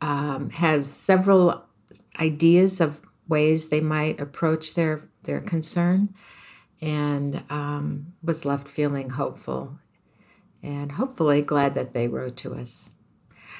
um, 0.00 0.50
has 0.50 0.90
several 0.90 1.64
ideas 2.20 2.80
of 2.80 3.00
ways 3.28 3.68
they 3.68 3.80
might 3.80 4.20
approach 4.20 4.74
their 4.74 5.00
their 5.22 5.40
concern 5.40 6.12
and 6.80 7.44
um, 7.48 8.12
was 8.24 8.44
left 8.44 8.66
feeling 8.66 9.10
hopeful 9.10 9.78
and 10.64 10.92
hopefully 10.92 11.40
glad 11.42 11.74
that 11.74 11.94
they 11.94 12.08
wrote 12.08 12.36
to 12.36 12.54
us 12.54 12.90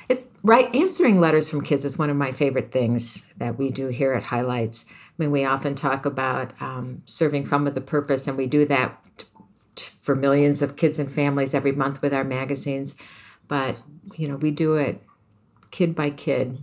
it's 0.09 0.27
right. 0.43 0.75
Answering 0.75 1.21
letters 1.21 1.49
from 1.49 1.63
kids 1.63 1.85
is 1.85 1.99
one 1.99 2.11
of 2.11 2.17
my 2.17 2.33
favorite 2.33 2.73
things 2.73 3.23
that 3.37 3.59
we 3.59 3.71
do 3.71 3.89
here 3.89 4.13
at 4.13 4.23
Highlights. 4.23 4.85
I 4.89 4.93
mean, 5.19 5.31
we 5.31 5.45
often 5.45 5.75
talk 5.75 6.07
about 6.07 6.53
um, 6.61 7.03
serving 7.07 7.47
fun 7.47 7.65
with 7.65 7.77
a 7.77 7.83
purpose, 7.83 8.27
and 8.27 8.37
we 8.37 8.47
do 8.47 8.65
that 8.67 8.99
t- 9.19 9.27
t- 9.77 9.93
for 10.01 10.15
millions 10.17 10.63
of 10.63 10.77
kids 10.77 10.99
and 10.99 11.13
families 11.13 11.55
every 11.55 11.73
month 11.73 12.03
with 12.03 12.15
our 12.15 12.25
magazines. 12.25 12.97
But 13.49 13.77
you 14.17 14.29
know, 14.29 14.37
we 14.37 14.51
do 14.51 14.75
it 14.77 15.03
kid 15.71 15.95
by 15.95 16.11
kid, 16.11 16.59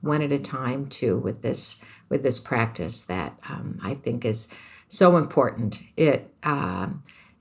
one 0.00 0.22
at 0.22 0.32
a 0.32 0.38
time 0.38 0.86
too, 0.86 1.18
with 1.18 1.42
this 1.42 1.82
with 2.08 2.22
this 2.22 2.38
practice 2.38 3.02
that 3.04 3.38
um, 3.48 3.78
I 3.82 3.94
think 3.94 4.24
is 4.24 4.48
So 4.88 5.16
important. 5.16 5.82
It 5.96 6.32
uh, 6.42 6.88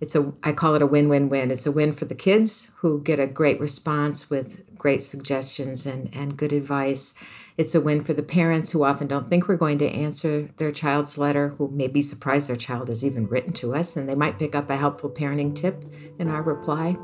it's 0.04 0.18
a 0.18 0.34
I 0.44 0.52
call 0.52 0.76
it 0.76 0.82
a 0.82 0.86
win-win-win. 0.86 1.50
It's 1.50 1.66
a 1.66 1.72
win 1.72 1.94
for 1.94 2.04
the 2.04 2.14
kids 2.14 2.72
who 2.80 3.02
get 3.02 3.22
a 3.22 3.26
great 3.26 3.58
response 3.62 4.30
with 4.30 4.62
great 4.78 5.02
suggestions 5.02 5.86
and, 5.86 6.14
and 6.14 6.36
good 6.36 6.52
advice. 6.52 7.16
It's 7.58 7.74
a 7.74 7.80
win 7.80 8.02
for 8.02 8.14
the 8.14 8.22
parents 8.22 8.72
who 8.72 8.84
often 8.84 9.08
don't 9.08 9.30
think 9.30 9.48
we're 9.48 9.56
going 9.56 9.78
to 9.78 9.88
answer 9.88 10.50
their 10.58 10.72
child's 10.72 11.18
letter, 11.18 11.50
who 11.58 11.70
may 11.70 11.88
be 11.88 12.02
surprised 12.02 12.50
their 12.50 12.58
child 12.58 12.90
has 12.90 13.06
even 13.06 13.28
written 13.28 13.54
to 13.54 13.74
us, 13.74 13.96
and 13.96 14.10
they 14.10 14.16
might 14.16 14.40
pick 14.40 14.56
up 14.56 14.70
a 14.70 14.76
helpful 14.76 15.10
parenting 15.10 15.56
tip 15.56 15.86
in 16.20 16.28
our 16.28 16.44
reply 16.44 16.98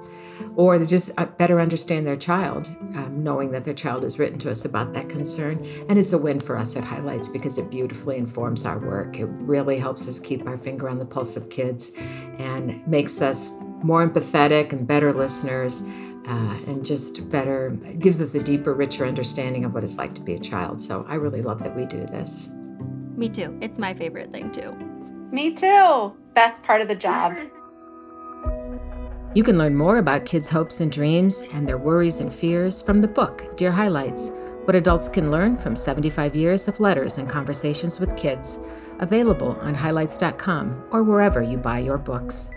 or 0.56 0.78
to 0.78 0.86
just 0.86 1.12
uh, 1.18 1.26
better 1.26 1.60
understand 1.60 2.06
their 2.06 2.16
child, 2.16 2.68
um, 2.96 3.24
knowing 3.24 3.52
that 3.52 3.64
their 3.64 3.74
child 3.74 4.04
has 4.04 4.20
written 4.20 4.38
to 4.40 4.52
us 4.52 4.66
about 4.66 4.94
that 4.94 5.10
concern. 5.10 5.66
And 5.90 5.98
it's 5.98 6.14
a 6.14 6.18
win 6.18 6.40
for 6.40 6.58
us 6.58 6.76
at 6.76 6.84
Highlights 6.84 7.28
because 7.28 7.58
it 7.58 7.70
beautifully 7.70 8.18
informs 8.18 8.66
our 8.66 8.80
work. 8.80 9.20
It 9.20 9.26
really 9.26 9.78
helps 9.78 10.08
us 10.08 10.20
keep 10.20 10.46
our 10.48 10.58
finger 10.58 10.90
on 10.90 11.00
the 11.00 11.06
pulse 11.06 11.38
of 11.38 11.50
kids 11.50 11.92
and 12.38 12.86
makes 12.88 13.22
us 13.22 13.52
more 13.84 14.08
empathetic 14.08 14.72
and 14.74 14.88
better 14.88 15.14
listeners. 15.14 15.84
Uh, 16.28 16.56
and 16.68 16.86
just 16.86 17.28
better 17.30 17.72
gives 17.98 18.22
us 18.22 18.36
a 18.36 18.44
deeper, 18.44 18.76
richer 18.76 19.04
understanding 19.04 19.66
of 19.66 19.74
what 19.74 19.84
it's 19.84 19.98
like 19.98 20.14
to 20.14 20.22
be 20.22 20.36
a 20.36 20.38
child. 20.38 20.80
So 20.80 21.04
I 21.08 21.16
really 21.16 21.42
love 21.42 21.64
that 21.64 21.76
we 21.76 21.86
do 21.86 22.06
this. 22.06 22.50
Me 23.16 23.30
too. 23.30 23.58
It's 23.62 23.80
my 23.80 23.96
favorite 23.96 24.32
thing 24.32 24.52
too. 24.52 24.74
Me 25.32 25.54
too. 25.54 26.14
Best 26.34 26.62
part 26.62 26.82
of 26.82 26.88
the 26.88 26.96
job. 26.96 27.36
You 29.36 29.44
can 29.44 29.60
learn 29.60 29.76
more 29.76 29.98
about 29.98 30.26
kids' 30.26 30.50
hopes 30.50 30.82
and 30.82 30.92
dreams 30.92 31.44
and 31.54 31.68
their 31.68 31.78
worries 31.78 32.20
and 32.20 32.34
fears 32.34 32.82
from 32.82 33.00
the 33.00 33.08
book, 33.08 33.56
Dear 33.56 33.72
Highlights 33.72 34.32
What 34.66 34.76
Adults 34.76 35.08
Can 35.08 35.30
Learn 35.30 35.56
from 35.56 35.76
75 35.76 36.36
Years 36.36 36.68
of 36.68 36.80
Letters 36.80 37.20
and 37.20 37.30
Conversations 37.30 38.00
with 38.00 38.18
Kids, 38.18 38.58
available 38.98 39.52
on 39.62 39.76
highlights.com 39.76 40.88
or 40.92 41.04
wherever 41.04 41.44
you 41.44 41.58
buy 41.58 41.78
your 41.78 42.00
books. 42.00 42.50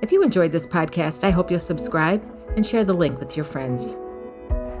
If 0.00 0.12
you 0.12 0.22
enjoyed 0.22 0.52
this 0.52 0.66
podcast, 0.66 1.24
I 1.24 1.30
hope 1.30 1.50
you'll 1.50 1.58
subscribe 1.58 2.22
and 2.54 2.64
share 2.64 2.84
the 2.84 2.94
link 2.94 3.18
with 3.18 3.36
your 3.36 3.44
friends. 3.44 3.96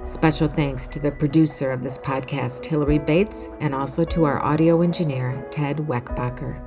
Special 0.04 0.46
thanks 0.46 0.86
to 0.86 1.00
the 1.00 1.10
producer 1.10 1.72
of 1.72 1.82
this 1.82 1.98
podcast, 1.98 2.64
Hillary 2.64 3.00
Bates, 3.00 3.48
and 3.58 3.74
also 3.74 4.04
to 4.04 4.24
our 4.24 4.40
audio 4.44 4.80
engineer, 4.80 5.44
Ted 5.50 5.78
Weckbacher. 5.78 6.65